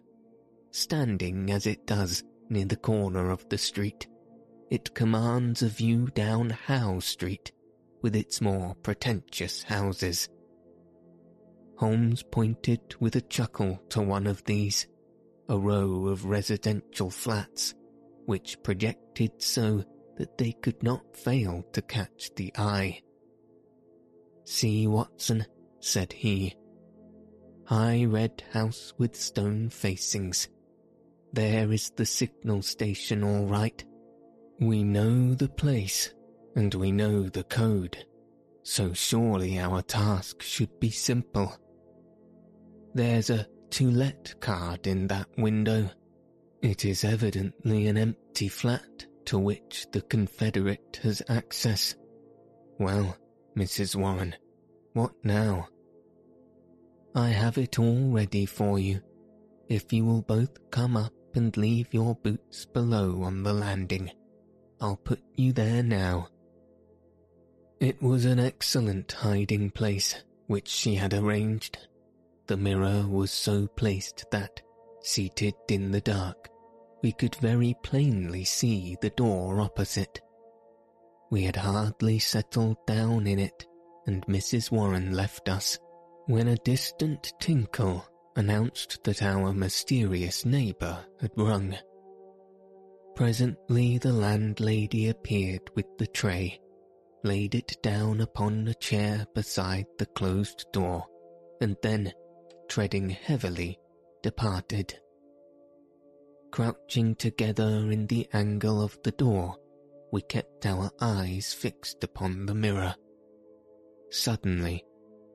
standing 0.76 1.50
as 1.52 1.66
it 1.66 1.88
does 1.88 2.24
near 2.50 2.66
the 2.66 2.76
corner 2.76 3.32
of 3.32 3.48
the 3.50 3.58
street. 3.58 4.08
It 4.70 4.94
commands 4.94 5.62
a 5.62 5.70
view 5.70 6.08
down 6.08 6.50
Howe 6.50 7.00
Street, 7.00 7.52
with 8.02 8.16
its 8.16 8.42
more 8.42 8.76
pretentious 8.84 9.64
houses. 9.64 10.28
Holmes 11.78 12.24
pointed 12.24 12.96
with 13.00 13.16
a 13.16 13.22
chuckle 13.22 13.82
to 13.90 14.02
one 14.02 14.28
of 14.28 14.44
these, 14.44 14.88
a 15.48 15.58
row 15.58 16.08
of 16.08 16.26
residential 16.26 17.10
flats, 17.10 17.74
which 18.26 18.62
projected 18.64 19.32
so 19.42 19.84
that 20.18 20.38
they 20.38 20.52
could 20.52 20.82
not 20.82 21.16
fail 21.16 21.64
to 21.74 21.82
catch 21.82 22.34
the 22.36 22.52
eye. 22.58 23.02
See, 24.46 24.88
Watson, 24.88 25.46
said 25.80 26.14
he. 26.14 26.56
High 27.66 28.06
red 28.06 28.44
house 28.52 28.94
with 28.98 29.16
stone 29.16 29.70
facings. 29.70 30.50
There 31.34 31.72
is 31.72 31.92
the 31.96 32.06
signal 32.06 32.62
station 32.62 33.24
all 33.24 33.46
right. 33.46 33.84
We 34.60 34.84
know 34.84 35.34
the 35.34 35.50
place, 35.50 36.14
and 36.56 36.74
we 36.74 36.92
know 36.92 37.24
the 37.24 37.44
code, 37.44 38.06
so 38.64 38.94
surely 38.94 39.60
our 39.60 39.82
task 39.82 40.42
should 40.42 40.80
be 40.80 40.92
simple. 40.92 41.54
There's 42.94 43.30
a 43.30 43.48
to 43.72 43.92
let 43.92 44.40
card 44.40 44.88
in 44.88 45.08
that 45.08 45.28
window. 45.38 45.90
It 46.62 46.86
is 46.86 47.04
evidently 47.04 47.88
an 47.88 47.98
empty 47.98 48.48
flat 48.48 49.06
to 49.26 49.40
which 49.40 49.88
the 49.92 50.02
Confederate 50.02 51.00
has 51.04 51.22
access. 51.30 51.96
Well, 52.80 53.18
Mrs. 53.58 53.96
Warren, 53.96 54.36
what 54.94 55.14
now? 55.24 55.68
I 57.16 57.30
have 57.30 57.58
it 57.58 57.80
all 57.80 58.12
ready 58.12 58.46
for 58.46 58.78
you, 58.78 59.02
if 59.70 59.94
you 59.94 60.06
will 60.06 60.22
both 60.22 60.70
come 60.72 60.98
up 60.98 61.14
and 61.34 61.56
leave 61.56 61.94
your 61.94 62.16
boots 62.16 62.66
below 62.66 63.24
on 63.24 63.44
the 63.44 63.54
landing. 63.54 64.12
I'll 64.82 64.98
put 64.98 65.22
you 65.36 65.54
there 65.54 65.84
now. 65.84 66.28
It 67.80 68.02
was 68.02 68.26
an 68.26 68.40
excellent 68.40 69.12
hiding 69.12 69.72
place 69.72 70.24
which 70.48 70.68
she 70.68 70.96
had 70.96 71.14
arranged. 71.14 71.78
The 72.48 72.58
mirror 72.58 73.06
was 73.08 73.32
so 73.32 73.68
placed 73.68 74.26
that, 74.32 74.62
seated 75.02 75.56
in 75.70 75.92
the 75.92 76.02
dark, 76.02 76.50
we 77.06 77.12
could 77.12 77.36
very 77.36 77.76
plainly 77.84 78.44
see 78.44 78.98
the 79.00 79.12
door 79.12 79.62
opposite. 79.62 80.22
We 81.30 81.44
had 81.44 81.56
hardly 81.56 82.18
settled 82.18 82.78
down 82.88 83.28
in 83.28 83.38
it, 83.38 83.68
and 84.08 84.26
Mrs. 84.26 84.72
Warren 84.72 85.14
left 85.14 85.48
us, 85.48 85.78
when 86.26 86.48
a 86.48 86.56
distant 86.56 87.32
tinkle 87.40 88.04
announced 88.36 89.04
that 89.04 89.22
our 89.22 89.54
mysterious 89.54 90.46
neighbour 90.46 91.06
had 91.22 91.30
rung. 91.38 91.78
Presently 93.14 94.00
the 94.00 94.12
landlady 94.12 95.10
appeared 95.10 95.70
with 95.76 95.86
the 96.00 96.08
tray, 96.08 96.60
laid 97.24 97.54
it 97.54 97.78
down 97.84 98.20
upon 98.20 98.68
a 98.68 98.74
chair 98.74 99.28
beside 99.36 99.86
the 100.00 100.08
closed 100.08 100.66
door, 100.74 101.06
and 101.62 101.78
then, 101.84 102.12
treading 102.68 103.12
heavily, 103.12 103.78
departed 104.24 105.00
crouching 106.56 107.14
together 107.16 107.92
in 107.92 108.08
the 108.08 108.26
angle 108.32 108.82
of 108.82 108.98
the 109.04 109.12
door, 109.12 109.58
we 110.14 110.22
kept 110.22 110.66
our 110.66 110.90
eyes 111.02 111.54
fixed 111.54 112.02
upon 112.02 112.46
the 112.46 112.56
mirror. 112.56 112.96
Suddenly, 114.10 114.86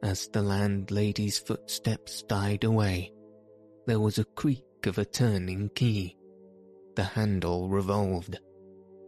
as 0.02 0.28
the 0.28 0.40
landlady's 0.40 1.38
footsteps 1.38 2.22
died 2.22 2.64
away, 2.64 3.12
there 3.86 4.00
was 4.00 4.18
a 4.18 4.24
creak 4.24 4.64
of 4.86 4.96
a 4.96 5.04
turning 5.04 5.68
key. 5.74 6.16
The 6.96 7.04
handle 7.04 7.68
revolved, 7.68 8.38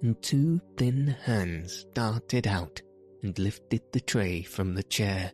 and 0.02 0.20
two 0.20 0.60
thin 0.76 1.06
hands 1.06 1.86
darted 1.94 2.46
out 2.46 2.82
and 3.22 3.38
lifted 3.38 3.80
the 3.90 4.00
tray 4.00 4.42
from 4.42 4.74
the 4.74 4.82
chair. 4.82 5.32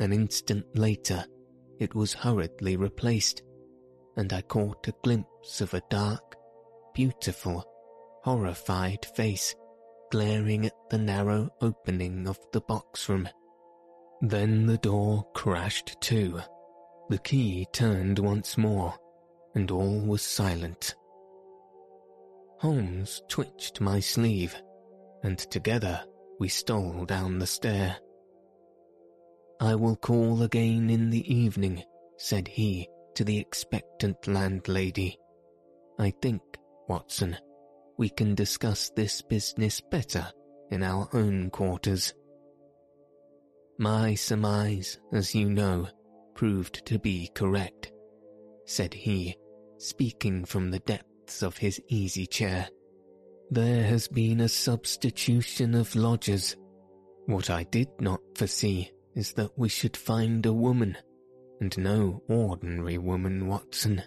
An 0.00 0.14
instant 0.14 0.64
later, 0.78 1.26
it 1.78 1.94
was 1.94 2.14
hurriedly 2.14 2.78
replaced, 2.78 3.42
and 4.16 4.32
I 4.32 4.42
caught 4.42 4.88
a 4.88 4.94
glimpse 5.02 5.60
of 5.60 5.74
a 5.74 5.82
dark, 5.88 6.36
beautiful, 6.94 7.64
horrified 8.22 9.04
face 9.16 9.54
glaring 10.12 10.66
at 10.66 10.76
the 10.90 10.98
narrow 10.98 11.48
opening 11.62 12.28
of 12.28 12.38
the 12.52 12.60
box 12.60 13.08
room. 13.08 13.26
Then 14.20 14.66
the 14.66 14.76
door 14.76 15.26
crashed 15.32 15.98
to, 16.02 16.42
the 17.08 17.18
key 17.18 17.66
turned 17.72 18.18
once 18.18 18.58
more, 18.58 18.94
and 19.54 19.70
all 19.70 20.00
was 20.00 20.20
silent. 20.20 20.94
Holmes 22.58 23.22
twitched 23.26 23.80
my 23.80 24.00
sleeve, 24.00 24.54
and 25.22 25.38
together 25.38 26.04
we 26.38 26.48
stole 26.48 27.06
down 27.06 27.38
the 27.38 27.46
stair. 27.46 27.96
I 29.60 29.74
will 29.76 29.96
call 29.96 30.42
again 30.42 30.90
in 30.90 31.08
the 31.08 31.34
evening, 31.34 31.82
said 32.18 32.48
he, 32.48 32.86
to 33.14 33.24
the 33.24 33.38
expectant 33.38 34.26
landlady. 34.26 35.18
I 35.98 36.12
think, 36.22 36.42
Watson, 36.88 37.36
we 37.98 38.08
can 38.08 38.34
discuss 38.34 38.90
this 38.90 39.22
business 39.22 39.80
better 39.80 40.26
in 40.70 40.82
our 40.82 41.08
own 41.12 41.50
quarters. 41.50 42.14
My 43.78 44.14
surmise, 44.14 44.98
as 45.12 45.34
you 45.34 45.50
know, 45.50 45.88
proved 46.34 46.84
to 46.86 46.98
be 46.98 47.30
correct, 47.34 47.92
said 48.64 48.94
he, 48.94 49.36
speaking 49.78 50.44
from 50.44 50.70
the 50.70 50.78
depths 50.80 51.42
of 51.42 51.56
his 51.56 51.80
easy 51.88 52.26
chair. 52.26 52.68
There 53.50 53.84
has 53.84 54.08
been 54.08 54.40
a 54.40 54.48
substitution 54.48 55.74
of 55.74 55.94
lodgers. 55.94 56.56
What 57.26 57.50
I 57.50 57.64
did 57.64 57.88
not 58.00 58.20
foresee 58.34 58.90
is 59.14 59.34
that 59.34 59.58
we 59.58 59.68
should 59.68 59.96
find 59.96 60.44
a 60.46 60.52
woman 60.52 60.96
and 61.62 61.78
no 61.78 62.20
ordinary 62.28 62.98
woman, 62.98 63.46
Watson. 63.46 64.02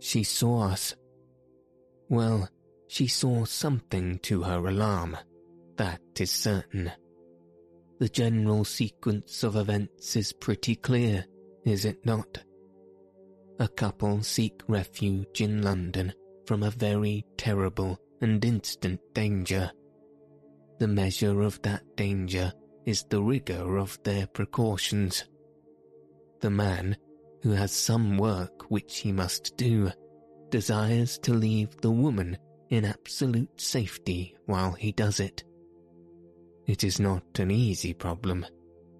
She 0.00 0.22
saw 0.22 0.64
us. 0.68 0.94
Well, 2.10 2.50
she 2.88 3.06
saw 3.06 3.46
something 3.46 4.18
to 4.18 4.42
her 4.42 4.66
alarm, 4.66 5.16
that 5.76 6.02
is 6.20 6.30
certain. 6.30 6.92
The 8.00 8.10
general 8.10 8.66
sequence 8.66 9.44
of 9.44 9.56
events 9.56 10.14
is 10.14 10.34
pretty 10.34 10.76
clear, 10.76 11.24
is 11.64 11.86
it 11.86 12.04
not? 12.04 12.44
A 13.58 13.66
couple 13.66 14.22
seek 14.22 14.60
refuge 14.68 15.40
in 15.40 15.62
London 15.62 16.12
from 16.44 16.62
a 16.62 16.70
very 16.70 17.24
terrible 17.38 17.98
and 18.20 18.44
instant 18.44 19.00
danger. 19.14 19.70
The 20.80 20.88
measure 20.88 21.40
of 21.40 21.62
that 21.62 21.96
danger 21.96 22.52
is 22.84 23.04
the 23.04 23.22
rigour 23.22 23.78
of 23.78 23.98
their 24.04 24.26
precautions 24.26 25.24
the 26.40 26.50
man, 26.50 26.96
who 27.42 27.50
has 27.50 27.72
some 27.72 28.18
work 28.18 28.70
which 28.70 28.98
he 28.98 29.12
must 29.12 29.56
do, 29.56 29.90
desires 30.50 31.18
to 31.18 31.34
leave 31.34 31.76
the 31.80 31.90
woman 31.90 32.36
in 32.70 32.84
absolute 32.84 33.60
safety 33.60 34.36
while 34.46 34.72
he 34.72 34.92
does 34.92 35.20
it. 35.20 35.44
It 36.66 36.82
is 36.82 36.98
not 36.98 37.38
an 37.38 37.50
easy 37.50 37.92
problem, 37.92 38.44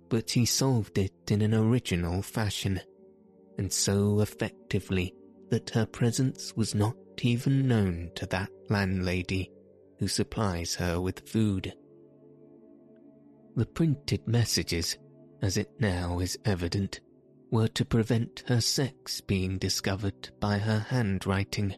but 0.09 0.31
he 0.31 0.47
solved 0.47 0.99
it 0.99 1.13
in 1.29 1.43
an 1.43 1.55
original 1.55 2.23
fashion, 2.23 2.81
and 3.59 3.73
so 3.73 4.21
effectively 4.21 5.15
that 5.51 5.71
her 5.71 5.87
presence 5.87 6.55
was 6.57 6.75
not 6.75 6.97
even 7.23 7.67
known 7.67 8.11
to 8.15 8.27
that 8.27 8.51
landlady 8.69 9.51
who 9.99 10.07
supplies 10.07 10.75
her 10.75 11.01
with 11.01 11.29
food. 11.29 11.73
The 13.57 13.67
printed 13.67 14.29
messages, 14.29 14.99
as 15.43 15.57
it 15.57 15.71
now 15.81 16.19
is 16.19 16.39
evident, 16.45 17.01
were 17.57 17.69
to 17.69 17.87
prevent 17.87 18.45
her 18.49 18.61
sex 18.61 19.23
being 19.23 19.57
discovered 19.57 20.29
by 20.41 20.59
her 20.59 20.79
handwriting. 20.79 21.75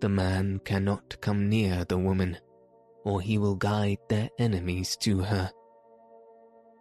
The 0.00 0.08
man 0.08 0.60
cannot 0.64 1.20
come 1.20 1.48
near 1.48 1.84
the 1.84 1.98
woman, 1.98 2.38
or 3.04 3.20
he 3.20 3.38
will 3.38 3.56
guide 3.56 3.98
their 4.08 4.30
enemies 4.38 4.96
to 4.98 5.18
her. 5.18 5.50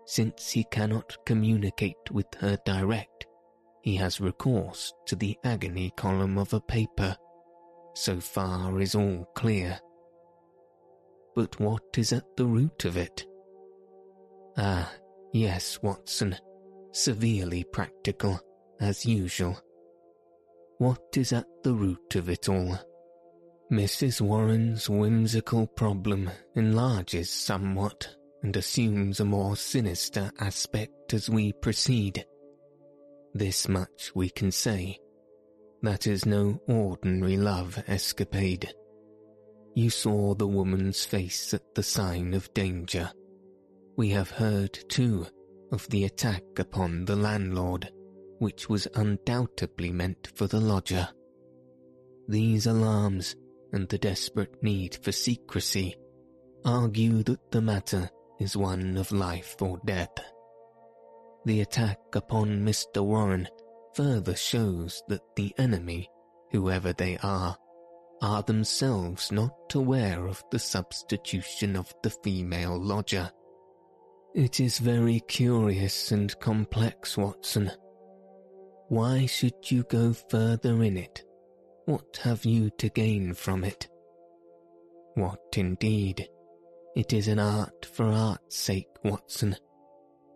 Since 0.05 0.51
he 0.51 0.63
cannot 0.65 1.17
communicate 1.25 2.11
with 2.11 2.27
her 2.37 2.55
direct, 2.67 3.25
he 3.81 3.95
has 3.95 4.21
recourse 4.21 4.93
to 5.07 5.15
the 5.15 5.35
agony 5.43 5.91
column 5.97 6.37
of 6.37 6.53
a 6.53 6.61
paper. 6.61 7.17
So 7.95 8.19
far 8.19 8.79
is 8.79 8.93
all 8.93 9.25
clear. 9.33 9.79
But 11.33 11.59
what 11.59 11.97
is 11.97 12.13
at 12.13 12.37
the 12.37 12.45
root 12.45 12.85
of 12.85 12.95
it? 12.95 13.25
Ah, 14.55 14.93
yes, 15.33 15.79
Watson 15.81 16.37
severely 16.91 17.63
practical, 17.63 18.39
as 18.79 19.05
usual. 19.05 19.59
What 20.77 21.15
is 21.15 21.33
at 21.33 21.45
the 21.63 21.73
root 21.73 22.15
of 22.15 22.29
it 22.29 22.49
all? 22.49 22.77
Mrs. 23.71 24.19
Warren's 24.19 24.89
whimsical 24.89 25.67
problem 25.67 26.29
enlarges 26.55 27.29
somewhat 27.29 28.15
and 28.43 28.57
assumes 28.57 29.19
a 29.19 29.25
more 29.25 29.55
sinister 29.55 30.31
aspect 30.39 31.13
as 31.13 31.29
we 31.29 31.53
proceed. 31.53 32.25
This 33.33 33.69
much 33.69 34.11
we 34.13 34.29
can 34.29 34.51
say. 34.51 34.99
That 35.83 36.05
is 36.05 36.25
no 36.25 36.61
ordinary 36.67 37.37
love 37.37 37.81
escapade. 37.87 38.73
You 39.73 39.89
saw 39.89 40.35
the 40.35 40.47
woman's 40.47 41.05
face 41.05 41.53
at 41.53 41.75
the 41.75 41.83
sign 41.83 42.33
of 42.33 42.53
danger. 42.53 43.09
We 43.95 44.09
have 44.09 44.31
heard, 44.31 44.73
too, 44.89 45.27
of 45.71 45.87
the 45.89 46.05
attack 46.05 46.43
upon 46.57 47.05
the 47.05 47.15
landlord, 47.15 47.89
which 48.39 48.69
was 48.69 48.87
undoubtedly 48.95 49.91
meant 49.91 50.31
for 50.35 50.47
the 50.47 50.59
lodger. 50.59 51.07
These 52.27 52.67
alarms 52.67 53.35
and 53.73 53.87
the 53.89 53.97
desperate 53.97 54.61
need 54.61 54.97
for 55.01 55.11
secrecy 55.11 55.95
argue 56.65 57.23
that 57.23 57.51
the 57.51 57.61
matter 57.61 58.09
is 58.39 58.57
one 58.57 58.97
of 58.97 59.11
life 59.11 59.55
or 59.61 59.79
death. 59.85 60.13
The 61.45 61.61
attack 61.61 61.99
upon 62.13 62.65
Mr. 62.65 63.03
Warren 63.03 63.47
further 63.95 64.35
shows 64.35 65.01
that 65.07 65.21
the 65.35 65.53
enemy, 65.57 66.09
whoever 66.51 66.93
they 66.93 67.17
are, 67.23 67.57
are 68.21 68.43
themselves 68.43 69.31
not 69.31 69.53
aware 69.73 70.27
of 70.27 70.43
the 70.51 70.59
substitution 70.59 71.75
of 71.75 71.93
the 72.03 72.09
female 72.09 72.79
lodger. 72.79 73.31
It 74.33 74.61
is 74.61 74.79
very 74.79 75.19
curious 75.19 76.13
and 76.13 76.37
complex, 76.39 77.17
Watson. 77.17 77.69
Why 78.87 79.25
should 79.25 79.69
you 79.69 79.83
go 79.83 80.13
further 80.13 80.83
in 80.83 80.95
it? 80.95 81.23
What 81.85 82.17
have 82.23 82.45
you 82.45 82.69
to 82.77 82.87
gain 82.89 83.33
from 83.33 83.65
it? 83.65 83.89
What 85.15 85.41
indeed? 85.57 86.29
It 86.95 87.11
is 87.11 87.27
an 87.27 87.39
art 87.39 87.85
for 87.93 88.05
art's 88.05 88.55
sake, 88.55 88.87
Watson. 89.03 89.57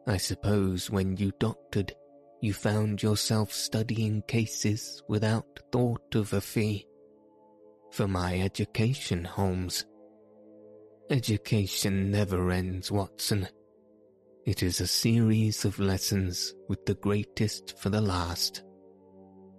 I 0.06 0.18
suppose 0.18 0.92
when 0.92 1.16
you 1.16 1.32
doctored, 1.40 1.94
you 2.42 2.54
found 2.54 3.02
yourself 3.02 3.54
studying 3.54 4.24
cases 4.24 5.02
without 5.08 5.60
thought 5.72 6.16
of 6.16 6.34
a 6.34 6.42
fee. 6.42 6.86
For 7.92 8.10
my 8.10 8.42
education, 8.42 9.24
Holmes. 9.24 9.86
Education 11.10 12.12
never 12.12 12.52
ends, 12.52 12.92
Watson. 12.92 13.48
It 14.46 14.62
is 14.62 14.80
a 14.80 14.86
series 14.86 15.66
of 15.66 15.80
lessons 15.80 16.54
with 16.70 16.86
the 16.86 16.94
greatest 16.94 17.80
for 17.80 17.90
the 17.90 18.00
last. 18.00 18.62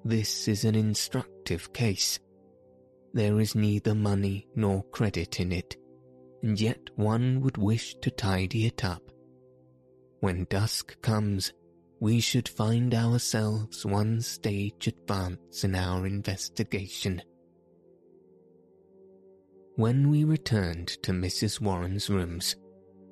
This 0.04 0.46
is 0.46 0.64
an 0.64 0.76
instructive 0.76 1.72
case. 1.72 2.20
There 3.12 3.40
is 3.40 3.56
neither 3.56 3.96
money 3.96 4.46
nor 4.54 4.84
credit 4.92 5.40
in 5.40 5.50
it, 5.50 5.76
and 6.44 6.60
yet 6.60 6.78
one 6.94 7.40
would 7.40 7.58
wish 7.58 7.96
to 7.96 8.12
tidy 8.12 8.66
it 8.66 8.84
up. 8.84 9.02
When 10.20 10.46
dusk 10.50 11.02
comes, 11.02 11.52
we 11.98 12.20
should 12.20 12.48
find 12.48 12.94
ourselves 12.94 13.84
one 13.84 14.20
stage 14.20 14.86
advance 14.86 15.64
in 15.64 15.74
our 15.74 16.06
investigation. 16.06 17.22
When 19.74 20.10
we 20.10 20.22
returned 20.22 20.86
to 21.02 21.10
Mrs. 21.10 21.60
Warren's 21.60 22.08
rooms, 22.08 22.54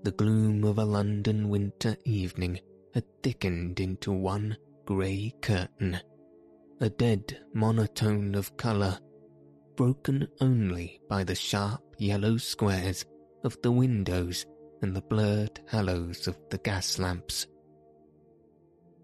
the 0.04 0.12
gloom 0.12 0.64
of 0.64 0.76
a 0.76 0.84
London 0.84 1.48
winter 1.48 1.96
evening 2.04 2.60
had 2.92 3.04
thickened 3.22 3.80
into 3.80 4.12
one 4.12 4.54
grey 4.84 5.32
curtain, 5.40 5.98
a 6.78 6.90
dead 6.90 7.38
monotone 7.54 8.34
of 8.34 8.54
colour, 8.58 8.98
broken 9.76 10.28
only 10.42 11.00
by 11.08 11.24
the 11.24 11.34
sharp 11.34 11.80
yellow 11.96 12.36
squares 12.36 13.06
of 13.44 13.56
the 13.62 13.72
windows 13.72 14.44
and 14.82 14.94
the 14.94 15.00
blurred 15.00 15.58
halos 15.70 16.28
of 16.28 16.36
the 16.50 16.58
gas 16.58 16.98
lamps. 16.98 17.46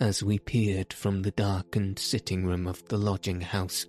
As 0.00 0.22
we 0.22 0.38
peered 0.38 0.92
from 0.92 1.22
the 1.22 1.30
darkened 1.30 1.98
sitting 1.98 2.44
room 2.44 2.66
of 2.66 2.86
the 2.88 2.98
lodging 2.98 3.40
house, 3.40 3.86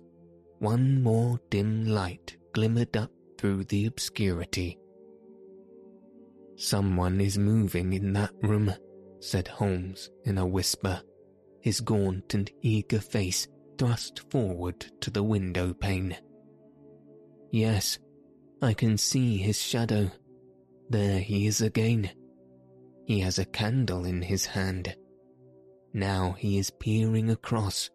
one 0.60 1.02
more 1.02 1.38
dim 1.50 1.84
light 1.84 2.38
glimmered 2.54 2.96
up 2.96 3.10
through 3.36 3.64
the 3.64 3.84
obscurity 3.84 4.78
Someone 6.56 7.20
is 7.20 7.38
moving 7.38 7.92
in 7.92 8.12
that 8.12 8.32
room, 8.42 8.72
said 9.20 9.48
Holmes 9.48 10.10
in 10.24 10.38
a 10.38 10.46
whisper, 10.46 11.02
his 11.60 11.80
gaunt 11.80 12.34
and 12.34 12.50
eager 12.60 13.00
face 13.00 13.48
thrust 13.78 14.30
forward 14.30 14.80
to 15.00 15.10
the 15.10 15.22
window 15.22 15.72
pane. 15.72 16.16
Yes, 17.50 17.98
I 18.60 18.74
can 18.74 18.98
see 18.98 19.38
his 19.38 19.60
shadow. 19.60 20.10
There 20.90 21.20
he 21.20 21.46
is 21.46 21.60
again. 21.60 22.10
He 23.06 23.20
has 23.20 23.38
a 23.38 23.44
candle 23.44 24.04
in 24.04 24.22
his 24.22 24.46
hand. 24.46 24.94
Now 25.92 26.32
he 26.38 26.58
is 26.58 26.70
peering 26.70 27.30
across. 27.30 27.90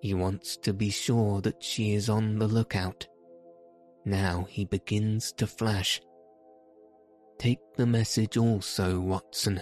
He 0.00 0.14
wants 0.14 0.56
to 0.58 0.72
be 0.72 0.90
sure 0.90 1.40
that 1.42 1.62
she 1.62 1.94
is 1.94 2.08
on 2.08 2.38
the 2.38 2.48
lookout. 2.48 3.06
Now 4.04 4.46
he 4.48 4.64
begins 4.64 5.32
to 5.32 5.46
flash 5.46 6.00
Take 7.42 7.74
the 7.76 7.86
message 7.86 8.36
also, 8.36 9.00
Watson, 9.00 9.60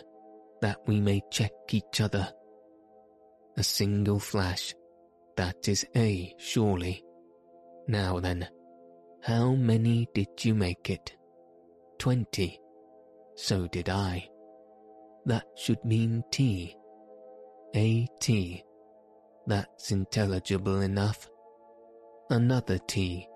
that 0.60 0.80
we 0.86 1.00
may 1.00 1.22
check 1.30 1.50
each 1.70 2.02
other. 2.02 2.30
A 3.56 3.62
single 3.62 4.18
flash. 4.18 4.74
That 5.38 5.66
is 5.66 5.86
A, 5.96 6.34
surely. 6.36 7.02
Now 7.88 8.20
then, 8.20 8.46
how 9.22 9.52
many 9.52 10.06
did 10.12 10.28
you 10.42 10.54
make 10.54 10.90
it? 10.90 11.16
Twenty. 11.98 12.60
So 13.36 13.66
did 13.68 13.88
I. 13.88 14.28
That 15.24 15.46
should 15.56 15.82
mean 15.82 16.22
T. 16.30 16.76
A 17.74 18.06
T. 18.20 18.62
That's 19.46 19.90
intelligible 19.90 20.82
enough. 20.82 21.26
Another 22.28 22.78
T. 22.86 23.26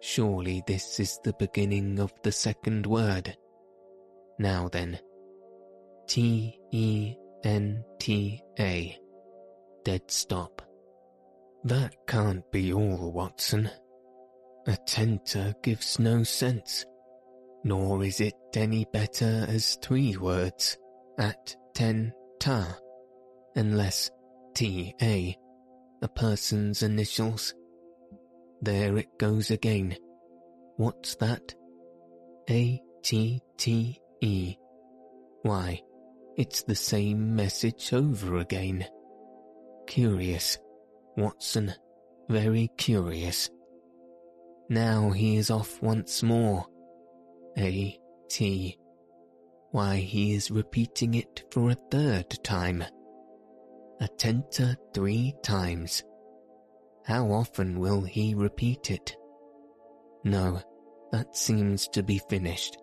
Surely 0.00 0.62
this 0.68 1.00
is 1.00 1.18
the 1.24 1.34
beginning 1.40 1.98
of 1.98 2.12
the 2.22 2.30
second 2.30 2.86
word. 2.86 3.36
Now 4.38 4.68
then, 4.68 4.98
T 6.06 6.58
E 6.70 7.16
N 7.44 7.84
T 7.98 8.42
A. 8.58 8.96
Dead 9.84 10.02
stop. 10.08 10.62
That 11.64 11.94
can't 12.06 12.48
be 12.52 12.72
all, 12.72 13.10
Watson. 13.12 13.68
A 14.66 14.76
tenta 14.86 15.54
gives 15.62 15.98
no 15.98 16.22
sense, 16.22 16.84
nor 17.64 18.04
is 18.04 18.20
it 18.20 18.34
any 18.54 18.86
better 18.92 19.46
as 19.48 19.76
three 19.82 20.16
words, 20.16 20.76
at 21.18 21.56
ten 21.74 22.12
ta, 22.38 22.76
unless 23.56 24.10
T 24.54 24.94
A, 25.02 25.36
a 26.02 26.08
person's 26.08 26.82
initials. 26.82 27.54
There 28.62 28.98
it 28.98 29.18
goes 29.18 29.50
again. 29.50 29.96
What's 30.76 31.16
that? 31.16 31.54
A 32.50 32.80
T 33.02 33.40
T 33.56 34.00
E. 34.20 34.56
Why, 35.42 35.80
it's 36.36 36.62
the 36.62 36.74
same 36.74 37.34
message 37.34 37.92
over 37.92 38.38
again. 38.38 38.86
Curious, 39.86 40.58
Watson, 41.16 41.74
very 42.28 42.70
curious. 42.76 43.50
Now 44.68 45.10
he 45.10 45.36
is 45.36 45.50
off 45.50 45.80
once 45.82 46.22
more. 46.22 46.66
A. 47.56 47.98
T. 48.28 48.78
Why, 49.70 49.96
he 49.96 50.34
is 50.34 50.50
repeating 50.50 51.14
it 51.14 51.44
for 51.50 51.70
a 51.70 51.76
third 51.90 52.30
time. 52.44 52.84
Attenta 54.00 54.76
three 54.94 55.34
times. 55.42 56.02
How 57.04 57.30
often 57.30 57.80
will 57.80 58.02
he 58.02 58.34
repeat 58.34 58.90
it? 58.90 59.16
No, 60.24 60.60
that 61.12 61.36
seems 61.36 61.88
to 61.88 62.02
be 62.02 62.20
finished. 62.28 62.76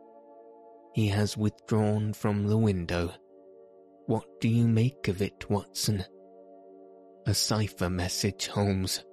He 0.96 1.10
has 1.10 1.36
withdrawn 1.36 2.14
from 2.14 2.48
the 2.48 2.58
window. 2.58 3.12
What 4.06 4.24
do 4.40 4.48
you 4.48 4.66
make 4.66 5.10
of 5.10 5.22
it, 5.22 5.50
Watson? 5.50 6.06
A 7.28 7.34
cipher 7.34 7.90
message, 7.90 8.48
Holmes. 8.48 9.04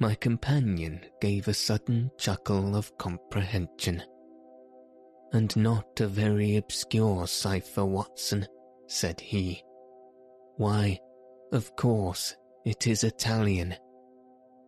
My 0.00 0.14
companion 0.14 1.04
gave 1.20 1.48
a 1.48 1.52
sudden 1.52 2.10
chuckle 2.16 2.76
of 2.76 2.96
comprehension. 2.96 4.02
And 5.34 5.54
not 5.54 6.00
a 6.00 6.06
very 6.06 6.56
obscure 6.56 7.26
cipher, 7.26 7.84
Watson, 7.84 8.46
said 8.86 9.20
he. 9.20 9.62
Why, 10.56 10.98
of 11.52 11.76
course, 11.76 12.34
it 12.64 12.86
is 12.86 13.04
Italian. 13.04 13.74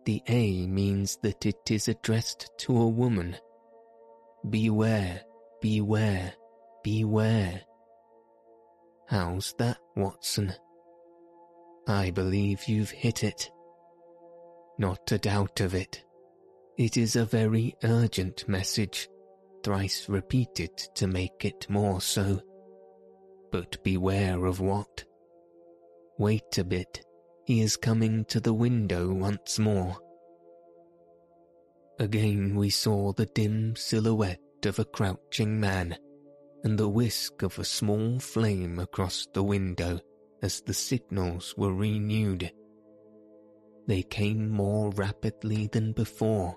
The 0.05 0.21
A 0.27 0.67
means 0.67 1.17
that 1.23 1.47
it 1.47 1.71
is 1.71 1.87
addressed 1.87 2.51
to 2.59 2.79
a 2.79 2.87
woman. 2.87 3.35
Beware 4.47 5.21
Beware, 5.61 6.33
beware. 6.83 7.61
How's 9.07 9.53
that, 9.59 9.77
Watson? 9.95 10.53
I 11.87 12.09
believe 12.09 12.67
you've 12.67 12.89
hit 12.89 13.23
it. 13.23 13.51
Not 14.79 15.11
a 15.11 15.19
doubt 15.19 15.61
of 15.61 15.75
it. 15.75 16.03
It 16.77 16.97
is 16.97 17.15
a 17.15 17.25
very 17.25 17.75
urgent 17.83 18.47
message, 18.49 19.07
thrice 19.63 20.09
repeated 20.09 20.75
to 20.95 21.05
make 21.05 21.45
it 21.45 21.69
more 21.69 22.01
so. 22.01 22.41
But 23.51 23.83
beware 23.83 24.45
of 24.47 24.61
what? 24.61 25.03
Wait 26.17 26.57
a 26.57 26.63
bit, 26.63 27.05
he 27.45 27.61
is 27.61 27.77
coming 27.77 28.25
to 28.25 28.39
the 28.39 28.53
window 28.53 29.13
once 29.13 29.59
more. 29.59 29.95
Again 31.99 32.55
we 32.55 32.71
saw 32.71 33.13
the 33.13 33.27
dim 33.27 33.75
silhouette 33.75 34.39
of 34.65 34.79
a 34.79 34.85
crouching 34.85 35.59
man 35.59 35.97
and 36.63 36.77
the 36.77 36.87
whisk 36.89 37.41
of 37.41 37.57
a 37.57 37.63
small 37.63 38.19
flame 38.19 38.79
across 38.79 39.27
the 39.33 39.43
window 39.43 39.99
as 40.41 40.61
the 40.61 40.73
signals 40.73 41.53
were 41.57 41.73
renewed. 41.73 42.51
they 43.87 44.03
came 44.03 44.49
more 44.49 44.91
rapidly 44.91 45.67
than 45.71 45.91
before, 45.91 46.55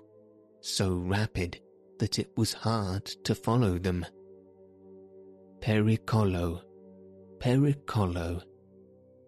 so 0.61 0.93
rapid 0.95 1.59
that 1.99 2.19
it 2.19 2.29
was 2.37 2.53
hard 2.53 3.05
to 3.05 3.33
follow 3.35 3.77
them. 3.79 4.05
Pericolo, 5.59 6.61
Pericolo. 7.39 8.41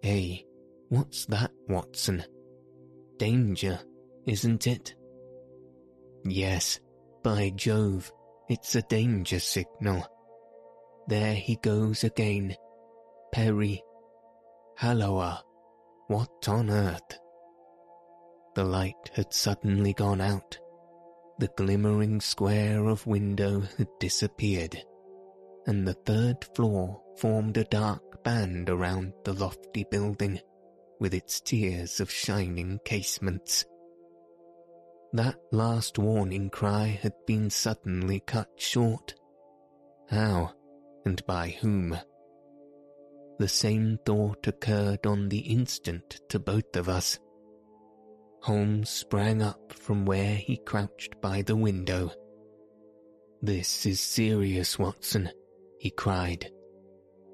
Eh, 0.03 0.37
what's 0.89 1.25
that, 1.25 1.51
Watson? 1.67 2.23
Danger, 3.17 3.79
isn't 4.25 4.67
it? 4.67 4.95
Yes, 6.23 6.79
by 7.23 7.49
Jove, 7.55 8.11
it's 8.49 8.75
a 8.75 8.81
danger 8.81 9.39
signal. 9.39 10.05
There 11.07 11.35
he 11.35 11.55
goes 11.57 12.03
again. 12.03 12.55
Perry. 13.31 13.83
Halloa. 14.77 15.43
What 16.07 16.47
on 16.47 16.69
earth? 16.69 17.19
The 18.55 18.63
light 18.63 19.11
had 19.13 19.33
suddenly 19.33 19.93
gone 19.93 20.21
out. 20.21 20.57
The 21.39 21.49
glimmering 21.55 22.21
square 22.21 22.87
of 22.87 23.05
window 23.05 23.61
had 23.77 23.87
disappeared, 23.99 24.81
and 25.67 25.87
the 25.87 25.93
third 25.93 26.43
floor 26.55 27.01
formed 27.17 27.57
a 27.57 27.63
dark 27.65 28.23
band 28.23 28.69
around 28.69 29.13
the 29.23 29.33
lofty 29.33 29.85
building, 29.91 30.39
with 30.99 31.13
its 31.13 31.39
tiers 31.41 31.99
of 31.99 32.09
shining 32.09 32.79
casements. 32.85 33.65
That 35.13 35.37
last 35.51 35.97
warning 35.97 36.49
cry 36.49 36.99
had 37.01 37.13
been 37.25 37.49
suddenly 37.49 38.19
cut 38.19 38.49
short. 38.57 39.15
How, 40.09 40.53
and 41.05 41.25
by 41.25 41.55
whom? 41.61 41.97
The 43.39 43.47
same 43.47 43.99
thought 44.05 44.47
occurred 44.47 45.05
on 45.05 45.29
the 45.29 45.39
instant 45.39 46.21
to 46.29 46.39
both 46.39 46.75
of 46.75 46.89
us. 46.89 47.19
Holmes 48.41 48.89
sprang 48.89 49.41
up 49.41 49.73
from 49.73 50.05
where 50.05 50.35
he 50.35 50.57
crouched 50.57 51.19
by 51.21 51.41
the 51.41 51.55
window. 51.55 52.11
This 53.41 53.85
is 53.85 53.99
serious, 53.99 54.77
Watson, 54.77 55.29
he 55.79 55.89
cried. 55.91 56.51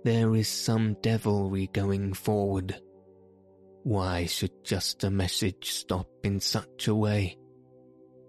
There 0.04 0.36
is 0.36 0.48
some 0.48 0.98
devilry 1.02 1.70
going 1.74 2.14
forward. 2.14 2.80
Why 3.84 4.26
should 4.26 4.64
just 4.64 5.04
a 5.04 5.10
message 5.10 5.72
stop 5.72 6.08
in 6.24 6.40
such 6.40 6.88
a 6.88 6.96
way? 6.96 7.38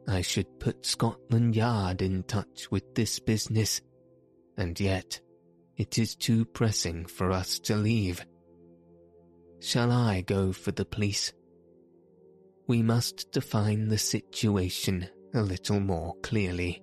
I 0.06 0.20
should 0.20 0.60
put 0.60 0.84
Scotland 0.84 1.56
Yard 1.56 2.02
in 2.02 2.24
touch 2.24 2.70
with 2.70 2.94
this 2.94 3.18
business, 3.18 3.80
and 4.56 4.78
yet 4.78 5.20
it 5.76 5.98
is 5.98 6.14
too 6.14 6.44
pressing 6.44 7.06
for 7.06 7.30
us 7.32 7.58
to 7.60 7.76
leave. 7.76 8.24
Shall 9.60 9.90
I 9.90 10.20
go 10.20 10.52
for 10.52 10.72
the 10.72 10.84
police? 10.84 11.32
We 12.66 12.82
must 12.82 13.32
define 13.32 13.88
the 13.88 13.98
situation 13.98 15.08
a 15.34 15.42
little 15.42 15.80
more 15.80 16.14
clearly. 16.22 16.82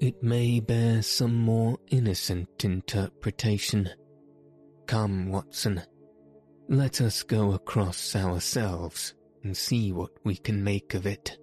It 0.00 0.22
may 0.22 0.60
bear 0.60 1.02
some 1.02 1.34
more 1.34 1.78
innocent 1.88 2.64
interpretation. 2.64 3.88
Come, 4.86 5.30
Watson, 5.30 5.82
let 6.68 7.00
us 7.00 7.22
go 7.22 7.52
across 7.52 8.14
ourselves 8.14 9.14
and 9.42 9.56
see 9.56 9.92
what 9.92 10.10
we 10.22 10.36
can 10.36 10.62
make 10.62 10.94
of 10.94 11.06
it. 11.06 11.38